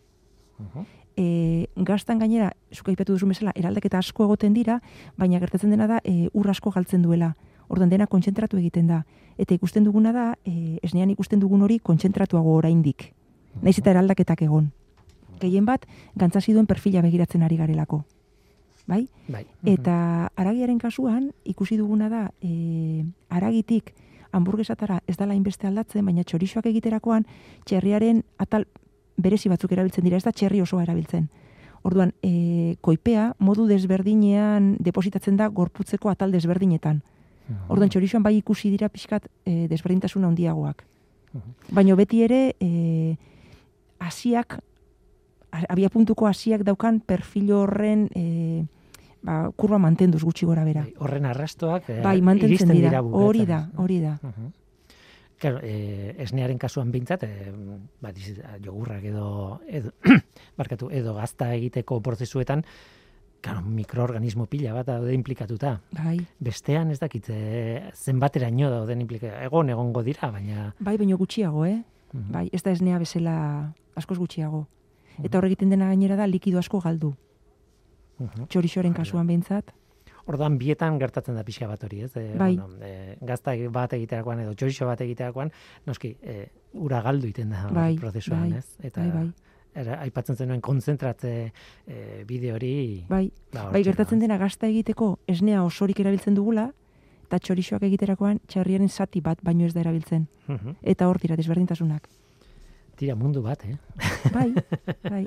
e, 1.18 1.68
gaztan 1.76 2.20
gainera, 2.20 2.52
zuk 2.74 2.90
aipatu 2.90 3.16
duzu 3.16 3.28
bezala, 3.28 3.54
eraldaketa 3.56 4.00
asko 4.00 4.26
egoten 4.28 4.54
dira, 4.54 4.80
baina 5.18 5.40
gertatzen 5.40 5.72
dena 5.72 5.88
da 5.88 6.00
e, 6.04 6.30
ur 6.34 6.50
asko 6.50 6.72
galtzen 6.72 7.02
duela. 7.02 7.36
Orduan 7.68 7.90
dena 7.90 8.08
kontzentratu 8.08 8.60
egiten 8.62 8.88
da. 8.88 9.04
Eta 9.38 9.56
ikusten 9.56 9.84
duguna 9.84 10.12
da, 10.14 10.26
e, 10.46 10.78
esnean 10.84 11.10
ikusten 11.10 11.40
dugun 11.40 11.64
hori 11.66 11.80
kontzentratuago 11.80 12.54
oraindik. 12.60 13.14
Naiz 13.62 13.78
eta 13.80 13.92
eraldaketak 13.96 14.44
egon. 14.46 14.72
Gehien 15.40 15.66
bat, 15.66 15.86
gantzazi 16.16 16.54
duen 16.54 16.68
perfila 16.68 17.02
begiratzen 17.02 17.44
ari 17.44 17.58
garelako. 17.58 18.04
Bai? 18.86 19.08
Bai. 19.28 19.46
Eta 19.66 20.30
aragiaren 20.38 20.78
kasuan, 20.78 21.32
ikusi 21.44 21.78
duguna 21.78 22.10
da, 22.10 22.30
e, 22.42 23.04
aragitik 23.30 23.96
hamburguesatara 24.36 25.00
ez 25.08 25.16
dala 25.18 25.34
inbeste 25.36 25.68
aldatzen, 25.68 26.06
baina 26.06 26.24
txorixoak 26.28 26.66
egiterakoan, 26.70 27.26
txerriaren 27.66 28.22
atal 28.38 28.68
berezi 29.18 29.50
batzuk 29.50 29.72
erabiltzen 29.72 30.04
dira, 30.04 30.18
ez 30.20 30.24
da 30.28 30.32
txerri 30.36 30.60
osoa 30.62 30.84
erabiltzen. 30.84 31.30
Orduan, 31.86 32.12
e, 32.26 32.76
koipea 32.82 33.30
modu 33.40 33.68
desberdinean 33.70 34.76
depositatzen 34.82 35.38
da 35.38 35.48
gorputzeko 35.48 36.10
atal 36.10 36.32
desberdinetan. 36.34 37.02
Orduan, 37.70 37.90
txorixoan 37.94 38.24
bai 38.26 38.34
ikusi 38.40 38.72
dira 38.74 38.90
pixkat 38.90 39.28
e, 39.46 39.68
desberdintasun 39.70 40.26
handiagoak. 40.26 40.82
Baina 41.72 41.96
beti 41.96 42.24
ere, 42.26 42.56
e, 42.60 43.18
hasiak, 44.00 44.58
a- 45.52 45.66
abia 45.70 45.90
puntuko 45.94 46.28
hasiak 46.28 46.64
daukan 46.66 47.00
perfil 47.06 47.52
horren 47.54 48.08
e, 48.16 48.66
ba, 49.26 49.50
kurba 49.58 49.80
mantenduz 49.82 50.22
gutxi 50.24 50.46
gora 50.46 50.64
bera. 50.64 50.84
Bai, 50.86 50.94
horren 51.02 51.26
arrastoak 51.26 51.90
eh, 51.90 52.02
Bai, 52.06 52.20
mantentzen 52.22 52.70
dira. 52.70 53.02
bukatzen, 53.02 53.26
Hori 53.28 53.46
da, 53.50 53.60
hori 53.82 54.00
da. 54.04 54.20
Mhm. 54.22 54.52
Claro, 55.38 55.60
eh, 55.68 56.16
esnearen 56.24 56.58
kasuan 56.58 56.92
bintzat, 56.94 57.24
eh, 57.28 57.52
ba, 58.02 58.12
diz- 58.16 58.40
jogurrak 58.64 59.04
edo, 59.04 59.60
edo 59.68 59.92
barkatu, 60.58 60.88
edo 60.90 61.14
gazta 61.18 61.50
egiteko 61.58 62.00
prozesuetan, 62.02 62.64
claro, 63.42 63.62
mikroorganismo 63.62 64.46
pila 64.48 64.72
bat 64.74 64.88
daude 64.88 65.14
implikatuta. 65.14 65.82
Bai, 65.92 66.22
Bestean 66.40 66.90
ez 66.92 67.00
dakit 67.02 67.28
eh, 67.30 67.92
zenbateraino 67.94 68.70
dauden 68.72 69.02
implikatuta. 69.04 69.44
Egon 69.44 69.70
egongo 69.70 70.02
dira, 70.08 70.32
baina 70.32 70.70
bai, 70.80 70.96
baino 70.98 71.18
gutxiago, 71.18 71.66
eh? 71.66 71.82
mhm. 72.14 72.32
Bai, 72.32 72.50
ez 72.54 72.64
da 72.64 72.72
esnea 72.72 72.98
bezala 72.98 73.74
askoz 73.96 74.18
gutxiago. 74.18 74.68
Eta 75.24 75.38
hor 75.38 75.46
egiten 75.48 75.70
dena 75.70 75.88
gainera 75.92 76.16
da 76.16 76.26
likido 76.28 76.60
asko 76.60 76.80
galdu. 76.80 77.14
Mhm. 78.20 78.48
Txorixoren 78.48 78.94
kasuan 78.94 79.28
behintzat. 79.28 79.74
Orduan 80.26 80.58
bietan 80.58 80.98
gertatzen 80.98 81.36
da 81.38 81.44
pixka 81.46 81.68
bat 81.70 81.84
hori, 81.84 82.02
ez? 82.02 82.16
E, 82.18 82.34
Bai. 82.38 82.56
Bueno, 82.58 82.70
e, 82.82 83.18
gazta 83.22 83.54
bat 83.70 83.94
egiterakoan 83.94 84.40
edo 84.42 84.56
txorixo 84.58 84.88
bat 84.90 85.02
egiterakoan, 85.02 85.52
noski, 85.86 86.16
e, 86.24 86.48
ura 86.74 87.02
galdu 87.06 87.28
iten 87.28 87.50
da 87.54 87.68
Bai, 87.70 87.96
prozesuan, 87.98 88.50
bai, 88.50 88.58
ez? 88.58 88.66
Eta 88.82 89.02
bai, 89.02 89.12
bai. 89.12 89.34
era, 89.76 90.00
aipatzen 90.02 90.36
zenuen 90.36 90.62
kontzentratze 90.62 91.52
e, 91.86 92.24
bide 92.26 92.54
hori 92.54 93.06
Bai, 93.10 93.30
da 93.52 93.70
bai 93.70 93.84
gertatzen 93.84 94.20
dena 94.20 94.38
gazta 94.38 94.68
egiteko 94.68 95.20
esnea 95.28 95.64
osorik 95.64 96.00
erabiltzen 96.00 96.34
dugula, 96.34 96.72
eta 97.28 97.40
txorixoak 97.40 97.84
egiterakoan 97.84 98.40
txarriaren 98.48 98.90
zati 98.90 99.22
bat 99.22 99.38
baino 99.44 99.66
ez 99.66 99.74
da 99.74 99.82
erabiltzen. 99.82 100.28
ez? 100.48 100.48
Mhm. 100.56 100.76
Eta 100.82 101.08
hor 101.08 101.20
dira 101.20 101.36
desberdintasunak. 101.36 102.10
Tira 102.96 103.16
mundu 103.20 103.42
bat, 103.44 103.64
eh? 103.68 103.76
Bai, 104.32 104.54
bai. 105.12 105.24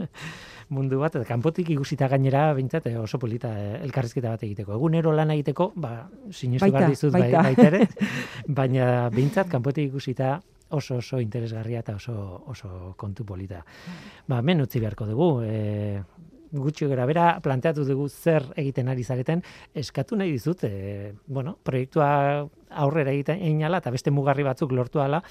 mundu 0.72 0.98
bat, 1.00 1.14
eta 1.18 1.28
kanpotik 1.28 1.68
ikusita 1.74 2.08
gainera, 2.08 2.46
bintzat, 2.56 2.86
eh, 2.88 2.96
oso 2.98 3.20
polita 3.20 3.50
eh, 3.60 3.80
elkarrizketa 3.84 4.32
bat 4.32 4.44
egiteko. 4.48 4.72
Egunero 4.76 5.12
lan 5.12 5.32
egiteko, 5.36 5.72
ba, 5.76 5.92
sinestu 6.30 6.70
behar 6.72 6.88
dizut 6.92 7.12
bai, 7.12 7.26
baita. 7.26 7.42
baita 7.50 7.66
ere, 7.68 8.14
baina 8.60 8.86
bintzat, 9.14 9.50
kanpotik 9.52 9.90
ikusita 9.92 10.38
oso 10.70 10.96
oso 10.96 11.20
interesgarria 11.20 11.80
eta 11.80 11.94
oso, 11.96 12.14
oso 12.46 12.94
kontu 12.96 13.24
polita. 13.24 13.62
Ba, 14.26 14.40
hemen 14.40 14.64
utzi 14.64 14.80
beharko 14.80 15.06
dugu, 15.08 15.28
e, 15.44 16.02
gutxi 16.52 16.88
gara 16.88 17.06
bera, 17.08 17.28
planteatu 17.44 17.84
dugu 17.84 18.08
zer 18.08 18.46
egiten 18.56 18.88
ari 18.88 19.04
zareten, 19.04 19.42
eskatu 19.74 20.16
nahi 20.16 20.32
dizut, 20.32 20.64
e, 20.64 21.12
bueno, 21.26 21.58
proiektua 21.62 22.48
aurrera 22.68 23.12
egiten 23.12 23.42
einala 23.44 23.80
eta 23.82 23.92
beste 23.92 24.12
mugarri 24.12 24.44
batzuk 24.44 24.72
lortu 24.72 25.00
ala, 25.00 25.22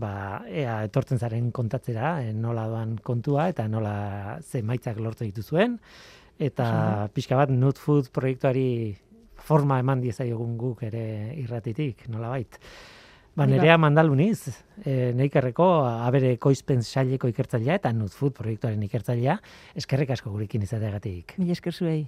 ba, 0.00 0.42
ea 0.48 0.82
etortzen 0.86 1.20
zaren 1.20 1.50
kontatzera, 1.54 2.14
e, 2.24 2.32
nola 2.32 2.66
doan 2.70 2.96
kontua 3.04 3.48
eta 3.52 3.66
nola 3.68 4.38
zemaitzak 4.40 5.00
lortu 5.02 5.24
dituzuen, 5.24 5.78
eta 6.42 7.08
pixka 7.14 7.36
bat 7.38 7.52
Nut 7.52 7.78
Food 7.78 8.10
proiektuari 8.14 8.96
forma 9.42 9.78
eman 9.82 10.02
diezaiogun 10.02 10.56
guk 10.58 10.82
ere 10.86 11.04
irratitik, 11.42 12.06
nolabait. 12.08 12.58
Ba, 13.32 13.46
nerea 13.48 13.78
mandaluniz, 13.80 14.50
e, 14.84 15.12
neikerreko 15.16 15.68
abere 15.88 16.34
koizpen 16.36 16.82
saileko 16.84 17.30
ikertzailea 17.32 17.78
eta 17.80 17.92
Nut 17.96 18.12
Food 18.12 18.36
proiektuaren 18.36 18.82
ikertzailea, 18.88 19.38
eskerrik 19.82 20.12
asko 20.12 20.34
gurekin 20.34 20.68
izateagatik. 20.68 21.38
Mila 21.40 21.56
esker 21.56 21.72
zuei. 21.72 22.02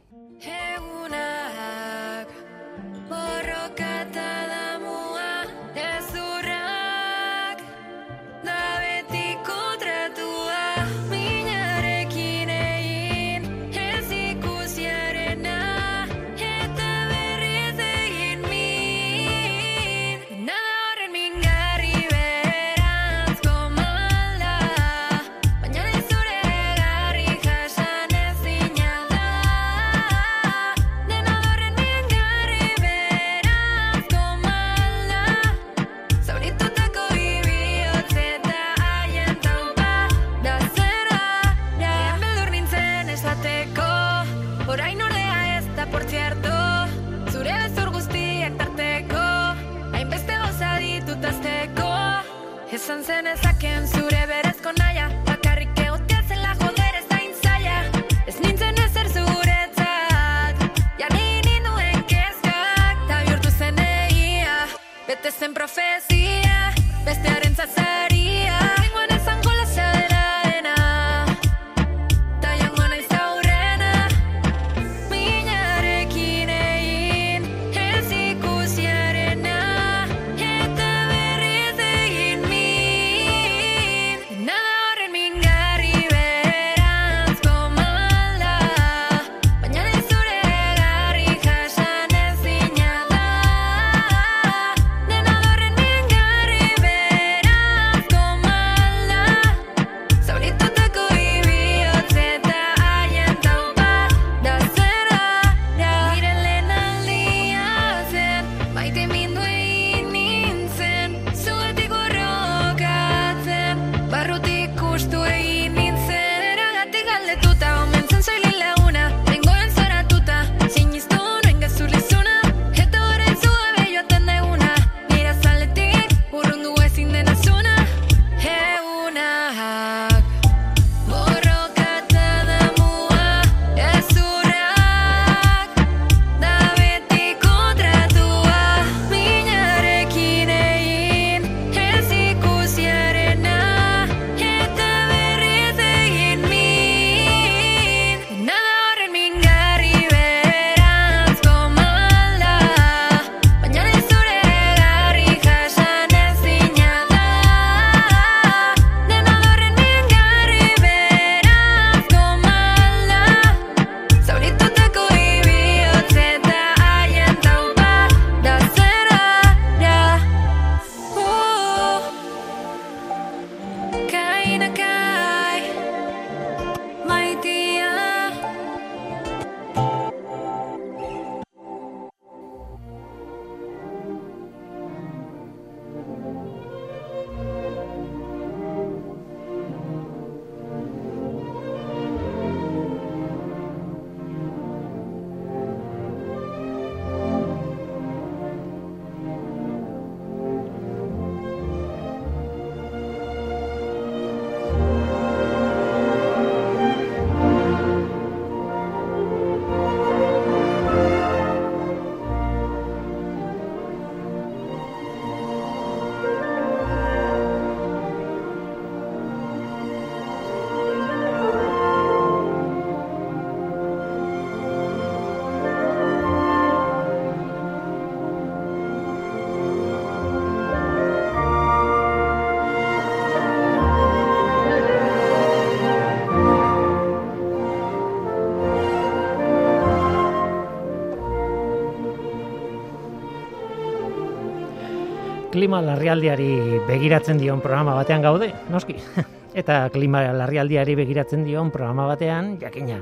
Klima 245.54 245.78
larrialdiari 245.84 246.80
begiratzen 246.88 247.38
dion 247.38 247.60
programa 247.62 247.94
batean 247.94 248.24
gaude, 248.24 248.50
noski. 248.74 248.96
Eta 249.60 249.84
klima 249.94 250.24
larrialdiari 250.34 250.96
begiratzen 250.98 251.44
dion 251.46 251.70
programa 251.70 252.08
batean, 252.10 252.56
jakina, 252.58 252.98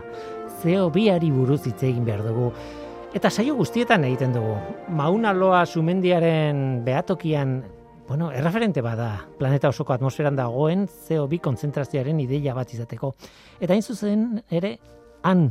CO2ari 0.61 1.31
buruz 1.33 1.63
hitz 1.65 1.81
egin 1.89 2.05
behar 2.05 2.21
dugu. 2.27 2.51
Eta 3.17 3.31
saio 3.31 3.57
guztietan 3.57 4.05
egiten 4.05 4.37
dugu. 4.37 4.59
Mauna 4.93 5.33
loa 5.33 5.65
sumendiaren 5.65 6.83
behatokian, 6.85 7.57
bueno, 8.09 8.29
erreferente 8.37 8.85
bada 8.85 9.09
planeta 9.39 9.73
osoko 9.73 9.97
atmosferan 9.97 10.37
dagoen 10.37 10.85
CO2 11.09 11.41
kontzentrazioaren 11.41 12.21
ideia 12.21 12.53
bat 12.57 12.77
izateko. 12.77 13.15
Eta 13.61 13.73
hain 13.73 13.83
zuzen 13.85 14.43
ere, 14.51 14.77
han 15.25 15.49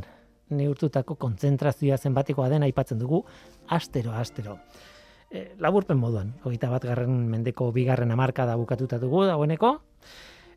neurtutako 0.54 1.18
kontzentrazioa 1.18 1.98
zenbatekoa 1.98 2.50
den 2.52 2.62
aipatzen 2.68 3.02
dugu, 3.02 3.24
astero, 3.74 4.14
astero. 4.14 4.60
E, 5.32 5.54
laburpen 5.64 5.96
moduan, 5.96 6.34
hogeita 6.44 6.68
bat 6.68 6.84
garren 6.84 7.24
mendeko 7.32 7.70
bigarren 7.72 8.10
hamarka 8.12 8.44
da 8.44 8.58
bukatuta 8.60 8.98
dugu 9.00 9.24
dagoeneko, 9.24 9.78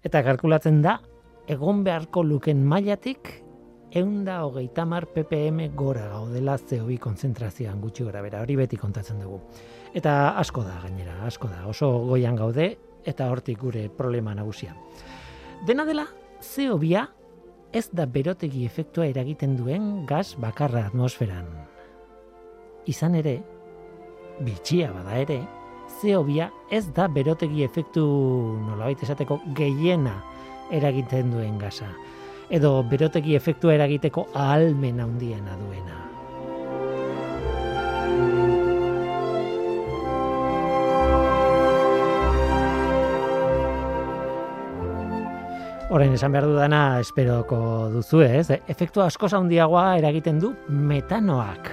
eta 0.04 0.20
kalkulatzen 0.26 0.82
da, 0.84 0.98
egon 1.48 1.84
beharko 1.86 2.26
luken 2.28 2.66
mailatik 2.68 3.32
eunda 3.96 4.42
hogeita 4.44 4.84
mar 4.86 5.08
ppm 5.14 5.70
gora 5.80 6.10
gaudela 6.12 6.58
CO2 6.60 6.98
konzentrazioan 7.00 7.80
gutxi 7.80 8.04
gora 8.04 8.22
bera, 8.22 8.42
hori 8.44 8.58
beti 8.60 8.76
kontatzen 8.76 9.22
dugu. 9.24 9.40
Eta 9.96 10.36
asko 10.42 10.66
da 10.68 10.82
gainera, 10.84 11.22
asko 11.24 11.48
da, 11.48 11.64
oso 11.72 11.94
goian 12.10 12.36
gaude, 12.36 12.74
eta 13.08 13.30
hortik 13.32 13.62
gure 13.62 13.88
problema 13.88 14.36
nagusia. 14.36 14.76
Dena 15.66 15.86
dela, 15.88 16.10
CO2a 16.44 17.08
ez 17.72 17.88
da 17.96 18.06
berotegi 18.06 18.66
efektua 18.68 19.08
eragiten 19.08 19.56
duen 19.56 20.06
gas 20.06 20.36
bakarra 20.36 20.86
atmosferan. 20.90 21.48
Izan 22.92 23.16
ere, 23.16 23.40
bitxia 24.40 24.92
bada 24.94 25.20
ere, 25.22 25.40
CO2a 26.02 26.50
ez 26.70 26.86
da 26.96 27.08
berotegi 27.08 27.64
efektu 27.64 28.06
nolabait 28.66 29.02
esateko 29.04 29.40
gehiena 29.56 30.18
eragiten 30.72 31.32
duen 31.32 31.60
gasa. 31.62 31.88
Edo 32.50 32.84
berotegi 32.90 33.36
efektua 33.36 33.74
eragiteko 33.78 34.28
ahalmen 34.34 35.00
handiena 35.02 35.56
duena. 35.62 36.02
Orain 45.96 46.12
esan 46.12 46.34
behar 46.34 46.48
dudana 46.50 47.00
esperoko 47.00 47.58
duzu 47.94 48.24
ez, 48.26 48.50
efektu 48.68 49.04
askoz 49.06 49.32
handiagoa 49.38 49.94
eragiten 50.00 50.42
du 50.42 50.56
metanoak. 50.68 51.70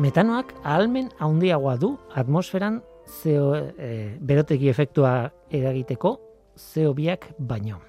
Metanoak 0.00 0.54
ahalmen 0.64 1.10
handiagoa 1.20 1.76
du 1.76 1.98
atmosferan 2.16 2.80
CO, 3.04 3.52
e, 3.76 4.16
berotegi 4.24 4.70
efektua 4.72 5.28
eragiteko 5.52 6.14
CO2ak 6.56 7.34
baino. 7.38 7.82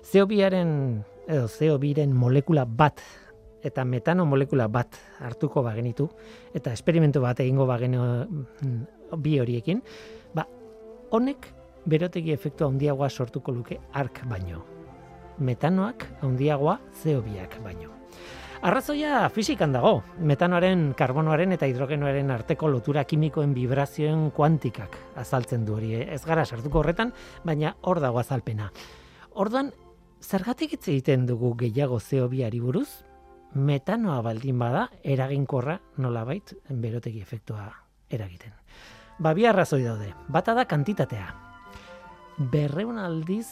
CO2aren 0.00 0.70
edo 1.28 1.44
CO2ren 1.52 2.16
molekula 2.16 2.64
bat 2.64 3.04
eta 3.60 3.84
metano 3.84 4.24
molekula 4.24 4.70
bat 4.72 4.96
hartuko 5.20 5.60
bagenitu 5.62 6.08
eta 6.56 6.72
esperimentu 6.72 7.20
bat 7.20 7.44
egingo 7.44 7.68
bageno 7.68 8.24
mm, 8.24 9.20
bi 9.20 9.36
horiekin, 9.36 9.84
ba 10.32 10.48
honek 11.12 11.52
berotegi 11.84 12.32
efektu 12.32 12.64
handiagoa 12.64 13.10
sortuko 13.10 13.52
luke 13.52 13.76
ark 13.92 14.24
baino. 14.32 14.64
Metanoak 15.38 16.08
handiagoa 16.24 16.80
CO2ak 17.04 17.60
baino. 17.60 17.99
Arrazoia 18.60 19.22
fisikan 19.32 19.72
dago, 19.72 20.02
metanoaren, 20.20 20.90
karbonoaren 20.92 21.54
eta 21.54 21.64
hidrogenoaren 21.64 22.28
arteko 22.34 22.68
lotura 22.68 23.06
kimikoen 23.08 23.54
vibrazioen 23.56 24.26
kuantikak 24.36 24.98
azaltzen 25.22 25.64
du 25.64 25.78
hori. 25.78 25.94
Ez 26.02 26.20
gara 26.28 26.44
sartuko 26.44 26.82
horretan, 26.82 27.14
baina 27.40 27.72
hor 27.88 28.02
dago 28.04 28.20
azalpena. 28.20 28.68
Orduan, 29.40 29.72
zergatik 30.20 30.76
hitz 30.76 30.82
egiten 30.90 31.24
dugu 31.24 31.54
gehiago 31.56 32.02
CO2ari 32.04 32.60
buruz? 32.60 32.88
Metanoa 33.54 34.20
baldin 34.28 34.60
bada 34.60 34.90
eraginkorra 35.00 35.80
nolabait 35.96 36.52
berotegi 36.68 37.24
efektua 37.24 37.64
eragiten. 38.12 38.52
Ba, 39.18 39.32
bi 39.32 39.48
arrazoi 39.48 39.86
daude. 39.88 40.12
Bata 40.28 40.52
da 40.52 40.68
kantitatea. 40.68 41.32
Berreun 42.52 43.00
aldiz 43.00 43.46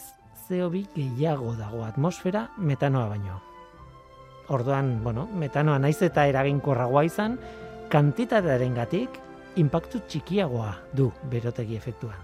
CO2 0.45 0.85
gehiago 0.93 1.57
dago 1.57 1.81
atmosfera 1.89 2.51
metanoa 2.57 3.09
baino. 3.09 3.48
Orduan, 4.49 5.03
bueno, 5.03 5.27
metanoa 5.37 5.77
naiz 5.79 5.99
eta 6.01 6.25
eraginkorragoa 6.29 7.03
izan, 7.05 7.37
kantitatearen 7.89 8.73
gatik, 8.73 9.19
impactu 9.61 10.01
txikiagoa 10.07 10.71
du 10.93 11.11
berotegi 11.29 11.77
efektuan. 11.77 12.17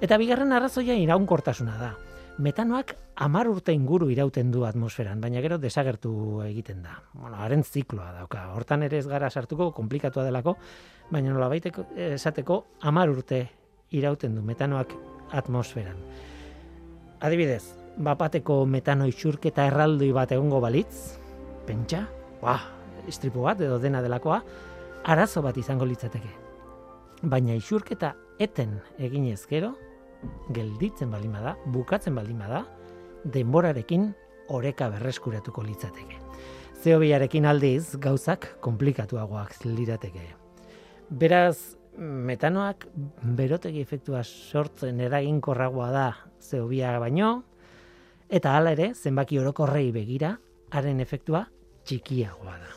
Eta 0.00 0.18
bigarren 0.20 0.52
arrazoia 0.52 0.94
iraunkortasuna 1.00 1.76
da. 1.80 1.94
Metanoak 2.38 2.92
amar 3.24 3.48
urte 3.50 3.72
inguru 3.74 4.10
irauten 4.12 4.52
du 4.54 4.62
atmosferan, 4.64 5.20
baina 5.20 5.40
gero 5.42 5.58
desagertu 5.58 6.12
egiten 6.44 6.84
da. 6.84 7.00
Bueno, 7.12 7.36
haren 7.42 7.64
zikloa 7.64 8.12
dauka. 8.20 8.44
Hortan 8.54 8.84
ere 8.86 9.00
ez 9.00 9.08
gara 9.10 9.30
sartuko, 9.30 9.72
komplikatua 9.74 10.24
delako, 10.24 10.54
baina 11.10 11.32
nola 11.32 11.50
esateko 11.96 12.64
amar 12.82 13.10
urte 13.10 13.40
irauten 13.90 14.36
du 14.36 14.42
metanoak 14.42 14.92
atmosferan. 15.32 15.96
Adibidez, 17.20 17.74
bapateko 17.96 18.64
metano 18.66 19.08
isurketa 19.10 19.66
erraldoi 19.66 20.12
bat 20.12 20.30
egongo 20.32 20.60
balitz, 20.60 21.18
pentsa, 21.68 22.06
ba, 22.40 22.56
istripu 23.08 23.44
bat 23.44 23.60
edo 23.60 23.78
dena 23.82 24.00
delakoa, 24.04 24.40
arazo 25.04 25.42
bat 25.44 25.56
izango 25.60 25.86
litzateke. 25.88 26.30
Baina 27.28 27.56
isurketa 27.58 28.14
eten 28.40 28.78
eginez 28.98 29.42
gero, 29.50 29.74
gelditzen 30.54 31.10
baldin 31.12 31.34
bada, 31.36 31.56
bukatzen 31.74 32.16
baldin 32.16 32.40
bada, 32.40 32.64
denborarekin 33.24 34.12
oreka 34.54 34.88
berreskuratuko 34.94 35.64
litzateke. 35.66 36.22
Zeobiarekin 36.78 37.46
aldiz 37.50 37.98
gauzak 37.98 38.54
komplikatuagoak 38.62 39.58
lirateke. 39.66 40.24
Beraz, 41.10 41.74
metanoak 41.98 42.86
berotegi 43.38 43.82
efektua 43.82 44.22
sortzen 44.22 45.00
eraginkorragoa 45.02 45.90
da 45.90 46.08
zeobia 46.40 46.94
baino, 47.02 47.42
eta 48.28 48.54
hala 48.54 48.76
ere, 48.76 48.92
zenbaki 48.94 49.40
orokorrei 49.40 49.90
begira, 49.92 50.36
haren 50.70 51.00
efektua 51.00 51.48
txikiagoa 51.88 52.56
da. 52.60 52.74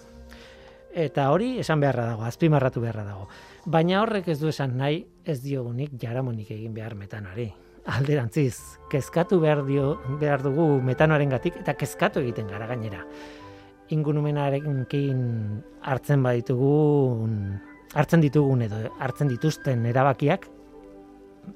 Eta 0.91 1.29
hori 1.31 1.53
esan 1.61 1.79
beharra 1.79 2.05
dago, 2.09 2.25
azpimarratu 2.27 2.81
beharra 2.83 3.03
dago. 3.07 3.27
Baina 3.65 4.01
horrek 4.01 4.27
ez 4.33 4.39
du 4.41 4.49
esan 4.51 4.75
nahi 4.79 5.05
ez 5.23 5.39
diogunik 5.43 5.93
jaramonik 5.99 6.51
egin 6.51 6.73
behar 6.75 6.97
metanoari. 6.99 7.47
Alderantziz, 7.91 8.57
kezkatu 8.91 9.39
behar, 9.41 9.63
dio, 9.65 9.95
behar 10.21 10.43
dugu 10.43 10.65
metanoaren 10.85 11.31
gatik 11.33 11.57
eta 11.63 11.73
kezkatu 11.79 12.21
egiten 12.21 12.51
gara 12.51 12.67
gainera. 12.69 13.05
Ingunumenarekin 13.91 15.23
hartzen 15.81 16.23
baditugu, 16.23 16.73
hartzen 17.95 18.21
ditugun 18.23 18.61
edo 18.67 18.83
hartzen 18.99 19.31
dituzten 19.31 19.85
erabakiak, 19.89 20.45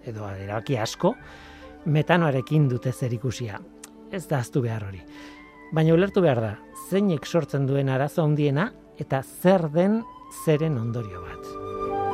edo 0.08 0.28
erabaki 0.32 0.80
asko, 0.82 1.14
metanoarekin 1.86 2.68
dute 2.72 2.92
zerikusia. 2.92 3.60
Ez 4.12 4.26
da 4.28 4.40
aztu 4.40 4.64
behar 4.64 4.88
hori. 4.88 5.04
Baina 5.76 5.94
ulertu 5.94 6.24
behar 6.24 6.42
da, 6.42 6.54
zeinek 6.90 7.26
sortzen 7.26 7.66
duen 7.66 7.90
arazo 7.90 8.24
handiena 8.24 8.70
eta 9.02 9.24
zer 9.24 9.70
den 9.74 10.02
zeren 10.46 10.78
ondorio 10.78 11.22
bat. 11.26 12.05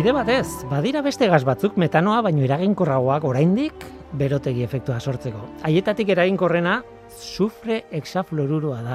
Bide 0.00 0.14
batez, 0.16 0.64
badira 0.64 1.02
beste 1.04 1.26
gas 1.28 1.42
batzuk 1.44 1.74
metanoa 1.76 2.22
baino 2.24 2.40
eraginkorragoak 2.46 3.24
oraindik 3.28 3.82
berotegi 4.16 4.62
efektua 4.64 4.94
sortzeko. 4.96 5.42
Haietatik 5.68 6.08
eraginkorrena 6.14 6.78
sufre 7.12 7.82
hexafluoruroa 7.90 8.78
da. 8.80 8.94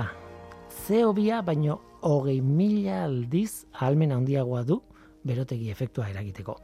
CO2 0.88 1.43
baino 1.45 1.76
hogei 2.10 2.39
mila 2.41 3.03
aldiz 3.03 3.68
ahalmen 3.76 4.16
handiagoa 4.16 4.64
du 4.66 4.80
berotegi 5.22 5.70
efektua 5.70 6.08
eragiteko. 6.10 6.56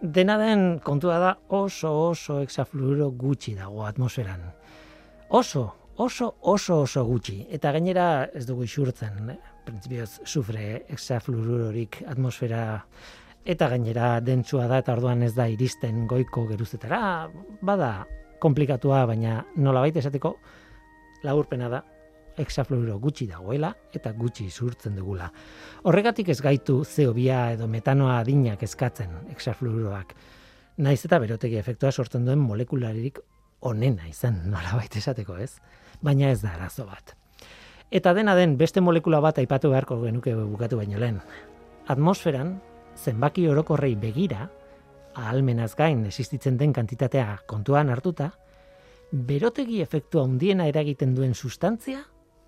Dena 0.00 0.38
den 0.40 0.78
kontua 0.78 1.18
da 1.20 1.34
oso 1.58 1.90
oso 2.06 2.38
hexafluoruro 2.40 3.10
gutxi 3.10 3.52
dago 3.58 3.84
atmosferan. 3.84 4.46
Oso, 5.28 5.66
oso, 5.98 6.30
oso, 6.40 6.78
oso 6.86 7.04
gutxi. 7.04 7.42
Eta 7.50 7.74
gainera 7.76 8.30
ez 8.32 8.46
dugu 8.48 8.64
isurtzen, 8.64 9.28
eh? 9.34 9.36
printzipioz 9.68 10.22
sufre 10.24 10.86
hexafluorurorik 10.88 12.00
atmosfera 12.08 12.62
eta 13.44 13.68
gainera 13.68 14.18
dentsua 14.24 14.66
da 14.68 14.80
eta 14.80 14.94
orduan 14.96 15.22
ez 15.22 15.34
da 15.36 15.46
iristen 15.48 16.06
goiko 16.08 16.46
geruzetara, 16.48 17.28
bada 17.60 18.06
komplikatua, 18.40 19.04
baina 19.06 19.42
nolabait 19.56 19.96
esateko 19.96 20.34
laburpena 21.24 21.68
da 21.68 21.82
hexafluoro 22.36 22.98
gutxi 22.98 23.28
dagoela 23.30 23.70
eta 23.94 24.12
gutxi 24.12 24.48
zurtzen 24.50 24.96
dugula. 24.98 25.30
Horregatik 25.84 26.32
ez 26.34 26.40
gaitu 26.42 26.82
zeobia 26.84 27.52
edo 27.54 27.68
metanoa 27.70 28.18
adinak 28.18 28.62
eskatzen 28.66 29.12
hexafluoroak. 29.30 30.14
Naiz 30.82 31.04
eta 31.06 31.20
berotegi 31.22 31.60
efektua 31.60 31.92
sortzen 31.92 32.24
duen 32.26 32.42
molekularirik 32.42 33.20
onena 33.64 34.08
izan, 34.08 34.42
nolabait 34.50 34.96
esateko 34.96 35.38
ez? 35.38 35.52
Baina 36.02 36.32
ez 36.32 36.40
da 36.42 36.56
arazo 36.56 36.88
bat. 36.88 37.14
Eta 37.94 38.12
dena 38.16 38.34
den 38.34 38.56
beste 38.58 38.82
molekula 38.82 39.20
bat 39.22 39.38
aipatu 39.38 39.70
beharko 39.70 40.00
genuke 40.02 40.34
bukatu 40.34 40.80
baino 40.80 40.98
lehen. 40.98 41.20
Atmosferan, 41.86 42.56
zenbaki 42.96 43.48
orokorrei 43.48 43.94
begira, 43.96 44.48
ahalmenaz 45.14 45.74
gain 45.76 46.04
existitzen 46.06 46.58
den 46.58 46.72
kantitatea 46.72 47.40
kontuan 47.46 47.90
hartuta, 47.90 48.30
berotegi 49.12 49.80
efektua 49.82 50.24
handiena 50.24 50.66
eragiten 50.66 51.14
duen 51.14 51.34
sustantzia, 51.34 52.00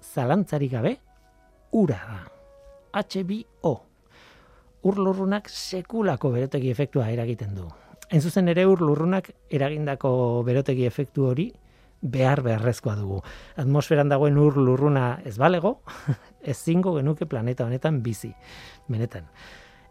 zalantzarik 0.02 0.72
gabe, 0.72 0.96
ura 1.72 2.00
da. 2.06 2.22
H2O. 2.96 3.74
Ur 4.86 4.98
lurrunak 5.02 5.50
sekulako 5.50 6.30
berotegi 6.32 6.70
efektua 6.70 7.10
eragiten 7.10 7.54
du. 7.54 7.66
Hain 8.10 8.22
zuzen 8.22 8.48
ere 8.48 8.64
ur 8.66 8.80
lurrunak 8.80 9.32
eragindako 9.50 10.42
berotegi 10.46 10.86
efektu 10.86 11.26
hori 11.26 11.50
behar 12.00 12.42
beharrezkoa 12.46 12.94
dugu. 12.96 13.20
Atmosferan 13.56 14.08
dagoen 14.08 14.38
ur 14.38 14.56
lurruna 14.56 15.20
ez 15.24 15.36
balego, 15.38 15.80
ezingo 16.54 16.94
genuke 16.96 17.26
planeta 17.26 17.66
honetan 17.66 18.02
bizi. 18.02 18.32
Benetan. 18.88 19.26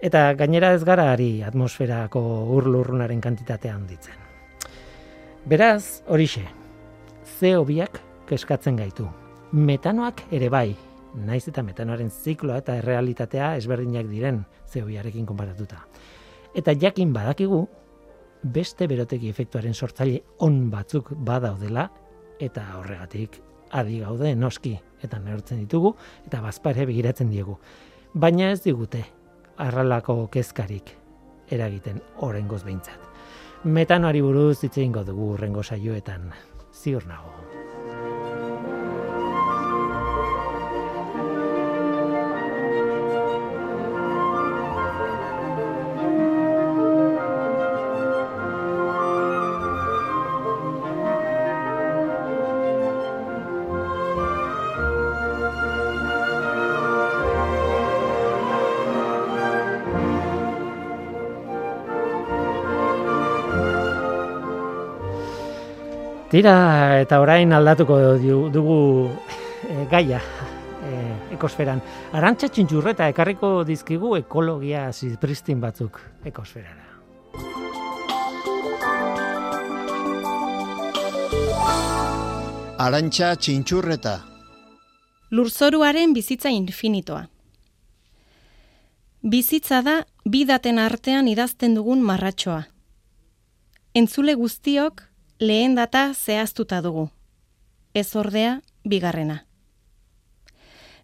Eta 0.03 0.33
gainera 0.35 0.73
ez 0.75 0.83
gara 0.83 1.11
ari 1.13 1.43
atmosferako 1.43 2.19
ur 2.51 2.67
lurrunaren 2.67 3.21
kantitatea 3.21 3.75
handitzen. 3.75 4.17
Beraz, 5.45 6.01
horixe, 6.07 6.43
CO 7.39 7.63
biak 7.65 8.01
keskatzen 8.27 8.75
gaitu. 8.75 9.07
Metanoak 9.53 10.25
ere 10.35 10.49
bai, 10.49 10.75
naiz 11.15 11.45
eta 11.47 11.63
metanoaren 11.63 12.09
zikloa 12.11 12.59
eta 12.63 12.75
errealitatea 12.81 13.55
ezberdinak 13.61 14.09
diren 14.11 14.43
CO 14.67 14.85
biarekin 14.89 15.25
konparatuta. 15.25 15.85
Eta 16.55 16.75
jakin 16.75 17.13
badakigu, 17.13 17.63
beste 18.43 18.87
berotegi 18.87 19.29
efektuaren 19.29 19.73
sortzaile 19.73 20.21
on 20.39 20.69
batzuk 20.71 21.13
badaudela 21.15 21.87
eta 22.39 22.65
horregatik 22.77 23.39
adi 23.71 23.99
gaude 24.03 24.35
noski 24.35 24.75
eta 25.03 25.19
neurtzen 25.19 25.63
ditugu 25.63 25.95
eta 26.27 26.41
bazpare 26.43 26.85
begiratzen 26.85 27.31
diegu. 27.31 27.57
Baina 28.13 28.51
ez 28.51 28.61
digute 28.63 29.03
arralako 29.57 30.27
kezkarik 30.31 30.95
eragiten 31.51 32.01
orengoz 32.25 32.63
behintzat. 32.63 32.99
Metanoari 33.65 34.21
buruz 34.21 34.59
hitz 34.63 34.77
egingo 34.77 35.03
dugu 35.07 35.31
urrengo 35.33 35.63
saioetan, 35.63 36.31
ziur 36.73 37.07
nago. 37.09 37.44
Tira, 66.35 66.99
eta 66.99 67.21
orain 67.23 67.53
aldatuko 67.55 67.95
dugu 68.51 68.79
e, 69.71 69.85
gaia 69.87 70.17
e, 70.83 70.97
ekosferan. 71.31 71.79
Arantxa 72.11 72.49
txintxurreta 72.51 73.07
ekarriko 73.13 73.51
dizkigu 73.63 74.17
ekologia 74.17 74.81
zipristin 74.91 75.61
batzuk 75.63 76.01
ekosferara. 76.27 76.83
Arantxa 82.89 83.31
txintxurreta. 83.39 84.17
Lurzoruaren 85.31 86.11
bizitza 86.19 86.51
infinitoa. 86.51 87.23
Bizitza 89.23 89.79
da 89.87 89.97
bidaten 90.27 90.83
artean 90.83 91.31
idazten 91.31 91.79
dugun 91.79 92.03
marratxoa. 92.03 92.65
Entzule 93.95 94.35
guztiok 94.35 95.07
lehen 95.39 95.75
data 95.75 96.13
zehaztuta 96.13 96.81
dugu. 96.81 97.09
Ez 97.93 98.15
ordea, 98.15 98.61
bigarrena. 98.83 99.45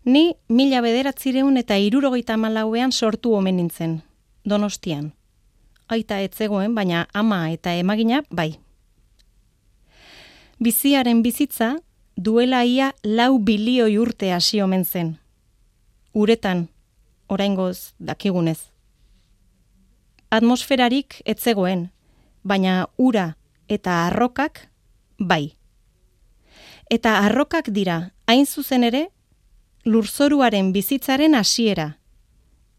Ni 0.05 0.35
mila 0.49 0.81
bederatzireun 0.81 1.57
eta 1.57 1.77
irurogeita 1.77 2.37
malauean 2.37 2.91
sortu 2.91 3.35
omen 3.35 3.57
nintzen, 3.57 4.01
donostian. 4.45 5.13
Aita 5.87 6.19
etzegoen, 6.19 6.75
baina 6.75 7.07
ama 7.13 7.49
eta 7.51 7.73
emagina 7.75 8.23
bai. 8.31 8.55
Biziaren 10.59 11.21
bizitza 11.21 11.75
duela 12.15 12.63
ia 12.63 12.93
lau 13.03 13.37
bilioi 13.39 13.97
urte 13.97 14.31
hasi 14.33 14.61
omen 14.61 14.85
zen. 14.85 15.17
Uretan, 16.13 16.69
oraingoz 17.29 17.93
dakigunez. 17.99 18.59
Atmosferarik 20.31 21.21
etzegoen, 21.25 21.89
baina 22.43 22.87
ura 22.97 23.35
eta 23.71 24.05
arrokak 24.07 24.67
bai. 25.17 25.55
Eta 26.91 27.17
arrokak 27.23 27.69
dira, 27.71 28.11
hain 28.27 28.45
zuzen 28.45 28.83
ere, 28.83 29.07
lurzoruaren 29.85 30.73
bizitzaren 30.75 31.35
hasiera 31.35 31.95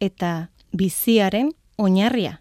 eta 0.01 0.51
biziaren 0.77 1.53
oinarria. 1.79 2.41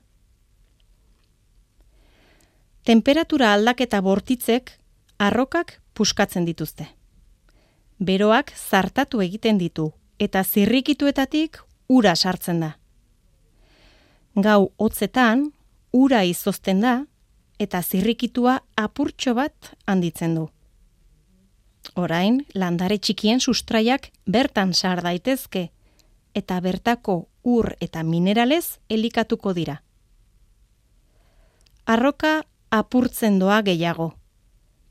Temperatura 2.83 3.53
aldaketa 3.53 4.01
bortitzek 4.01 4.73
arrokak 5.21 5.77
puskatzen 5.93 6.45
dituzte. 6.45 6.87
Beroak 8.01 8.51
zartatu 8.57 9.21
egiten 9.21 9.61
ditu 9.61 9.91
eta 10.19 10.43
zirrikituetatik 10.43 11.61
ura 11.87 12.15
sartzen 12.15 12.59
da. 12.65 12.71
Gau 14.35 14.71
hotzetan 14.77 15.51
ura 15.93 16.23
izozten 16.25 16.81
da 16.81 16.95
eta 17.61 17.81
zirrikitua 17.81 18.55
apurtxo 18.77 19.35
bat 19.37 19.71
handitzen 19.85 20.33
du. 20.35 20.47
Orain, 21.95 22.41
landare 22.53 22.97
txikien 22.97 23.41
sustraiak 23.41 24.09
bertan 24.25 24.73
sar 24.73 25.01
daitezke 25.05 25.69
eta 26.33 26.59
bertako 26.61 27.27
ur 27.43 27.73
eta 27.81 28.03
mineralez 28.03 28.79
elikatuko 28.89 29.53
dira. 29.53 29.81
Arroka 31.85 32.43
apurtzen 32.71 33.39
doa 33.39 33.61
gehiago. 33.61 34.11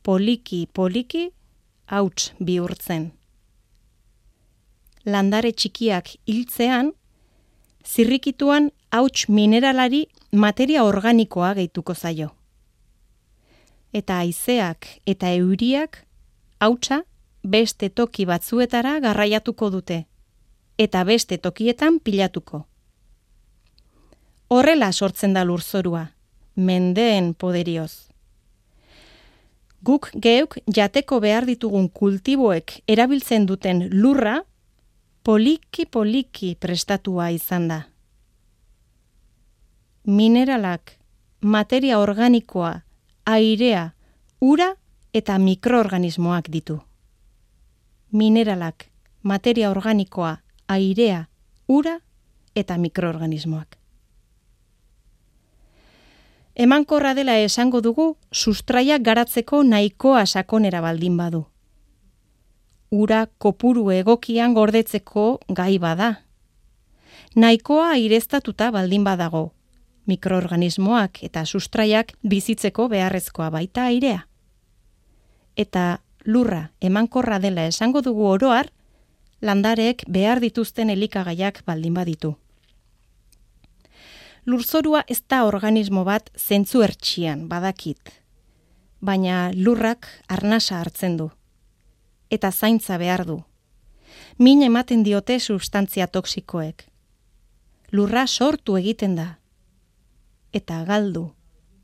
Poliki, 0.02 0.66
poliki, 0.72 1.30
hauts 1.86 2.32
bihurtzen. 2.38 3.12
Landare 5.04 5.52
txikiak 5.52 6.10
hiltzean, 6.26 6.92
zirrikituan 7.86 8.70
hauts 8.90 9.28
mineralari 9.28 10.04
materia 10.32 10.84
organikoa 10.84 11.54
gehituko 11.54 11.94
zaio. 11.94 12.34
Eta 13.92 14.20
haizeak 14.22 14.86
eta 15.06 15.32
euriak 15.34 16.04
hautsa 16.60 17.02
beste 17.42 17.88
toki 17.88 18.26
batzuetara 18.26 19.00
garraiatuko 19.00 19.70
dute 19.70 20.04
eta 20.80 21.04
beste 21.04 21.36
tokietan 21.38 21.98
pilatuko. 22.00 22.64
Horrela 24.48 24.92
sortzen 24.92 25.34
da 25.36 25.44
lurzorua, 25.44 26.06
mendeen 26.56 27.34
poderioz. 27.34 28.08
Guk 29.84 30.08
geuk 30.24 30.56
jateko 30.76 31.20
behar 31.20 31.46
ditugun 31.48 31.90
kultiboek 32.00 32.78
erabiltzen 32.88 33.46
duten 33.48 33.84
lurra 33.92 34.38
poliki 35.24 35.84
poliki 35.86 36.54
prestatua 36.56 37.28
izan 37.36 37.68
da. 37.68 37.80
Mineralak, 40.04 40.96
materia 41.40 42.00
organikoa, 42.00 42.80
airea, 43.32 43.94
ura 44.40 44.74
eta 45.14 45.38
mikroorganismoak 45.38 46.48
ditu. 46.52 46.80
Mineralak, 48.12 48.86
materia 49.22 49.70
organikoa, 49.70 50.36
airea, 50.68 51.26
ura 51.68 52.00
eta 52.54 52.78
mikroorganismoak. 52.78 53.76
Emankorra 56.60 57.14
dela 57.14 57.38
esango 57.38 57.80
dugu 57.80 58.16
sustraiak 58.32 59.02
garatzeko 59.02 59.62
nahikoa 59.62 60.26
sakonera 60.26 60.80
baldin 60.80 61.16
badu. 61.16 61.44
Ura 62.90 63.26
kopuru 63.38 63.90
egokian 63.94 64.54
gordetzeko 64.54 65.38
gai 65.48 65.78
bada. 65.78 66.10
Nahikoa 67.36 67.92
aireztatuta 67.94 68.70
baldin 68.74 69.04
badago. 69.04 69.52
Mikroorganismoak 70.06 71.22
eta 71.22 71.44
sustraiak 71.44 72.12
bizitzeko 72.22 72.88
beharrezkoa 72.88 73.50
baita 73.50 73.84
airea. 73.84 74.26
Eta 75.56 76.00
lurra 76.24 76.70
emankorra 76.80 77.38
dela 77.38 77.66
esango 77.66 78.02
dugu 78.02 78.26
oroar, 78.26 78.70
landareek 79.40 80.04
behar 80.08 80.40
dituzten 80.40 80.90
elikagaiak 80.90 81.62
baldin 81.66 81.94
baditu. 81.94 82.36
Lurzorua 84.46 85.04
ez 85.08 85.20
da 85.28 85.44
organismo 85.44 86.04
bat 86.04 86.30
zentzu 86.36 86.82
ertxian, 86.82 87.46
badakit. 87.48 88.10
Baina 89.00 89.50
lurrak 89.54 90.08
arnasa 90.28 90.80
hartzen 90.80 91.16
du. 91.16 91.30
Eta 92.30 92.50
zaintza 92.50 92.98
behar 92.98 93.26
du. 93.26 93.42
Min 94.38 94.62
ematen 94.62 95.02
diote 95.04 95.38
substantzia 95.40 96.06
toksikoek. 96.06 96.86
Lurra 97.92 98.26
sortu 98.26 98.76
egiten 98.76 99.16
da. 99.16 99.39
Eta 100.52 100.84
galdu, 100.84 101.28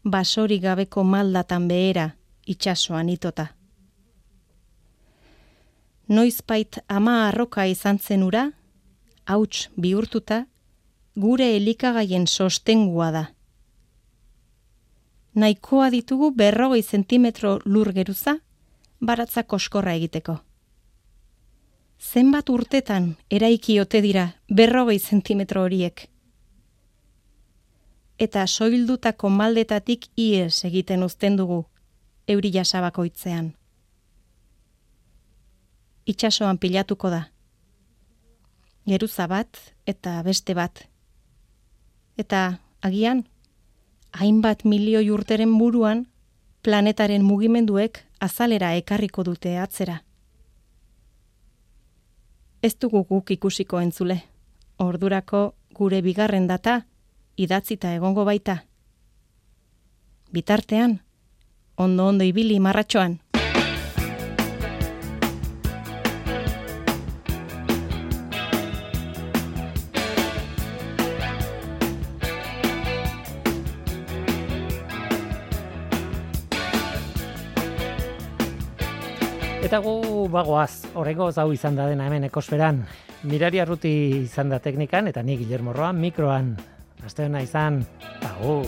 basori 0.03 0.59
gabeko 0.59 1.05
maldatan 1.05 1.69
behera, 1.69 2.17
itxasoan 2.47 3.09
itota. 3.09 3.47
Noizbait 6.09 6.79
ama 6.89 7.29
arroka 7.29 7.67
izan 7.67 7.99
zen 7.99 8.23
ura, 8.23 8.51
hauts 9.27 9.69
bihurtuta, 9.77 10.47
gure 11.17 11.49
elikagaien 11.57 12.27
sostengua 12.27 13.11
da. 13.11 13.25
Nahikoa 15.35 15.91
ditugu 15.91 16.31
berrogei 16.33 16.83
zentimetro 16.83 17.59
lur 17.65 17.93
geruza, 17.93 18.39
baratza 19.01 19.43
koskorra 19.43 19.95
egiteko. 19.95 20.39
Zenbat 22.01 22.51
urtetan 22.51 23.15
eraiki 23.31 23.81
ote 23.81 24.01
dira 24.05 24.27
berrogei 24.49 24.99
zentimetro 24.99 25.63
horiek. 25.63 26.09
Eta 28.19 28.47
soildutako 28.47 29.29
maldetatik 29.29 30.07
ies 30.17 30.65
egiten 30.65 31.03
uzten 31.05 31.37
dugu, 31.37 31.67
euri 32.29 32.51
jasabakoitzean. 32.55 33.51
Itxasoan 36.07 36.59
pilatuko 36.59 37.11
da. 37.13 37.27
Geruza 38.89 39.27
bat 39.27 39.61
eta 39.87 40.23
beste 40.23 40.55
bat. 40.55 40.87
Eta 42.17 42.59
agian, 42.81 43.27
hainbat 44.13 44.65
milioi 44.65 45.11
urteren 45.11 45.53
buruan, 45.59 46.07
planetaren 46.63 47.25
mugimenduek 47.25 48.01
azalera 48.21 48.73
ekarriko 48.81 49.25
dute 49.25 49.59
atzera. 49.59 50.01
Ez 52.63 52.75
dugu 52.81 53.05
guk 53.05 53.31
ikusiko 53.31 53.81
entzule. 53.81 54.23
Ordurako 54.79 55.55
gure 55.77 56.01
bigarren 56.03 56.47
data 56.47 56.87
idatzita 57.37 57.93
egongo 57.95 58.25
baita. 58.25 58.65
Bitartean, 60.33 61.01
ondo-ondo 61.77 62.25
ibili 62.25 62.59
marratxoan. 62.61 63.21
Eta 79.67 79.81
gu 79.83 80.29
bagoaz, 80.31 80.87
horrengo 80.95 81.27
hau 81.35 81.51
izan 81.53 81.75
da 81.75 81.89
dena 81.91 82.07
hemen 82.07 82.25
ekosferan. 82.29 82.85
Mirari 83.27 83.59
arruti 83.59 83.91
izan 84.23 84.49
da 84.55 84.61
teknikan, 84.63 85.09
eta 85.11 85.25
ni 85.27 85.37
Guillermo 85.37 85.73
Roa 85.75 85.93
mikroan. 85.93 86.55
Aste 87.05 87.25
hona 87.27 87.43
izan, 87.45 87.85
agur. 88.23 88.67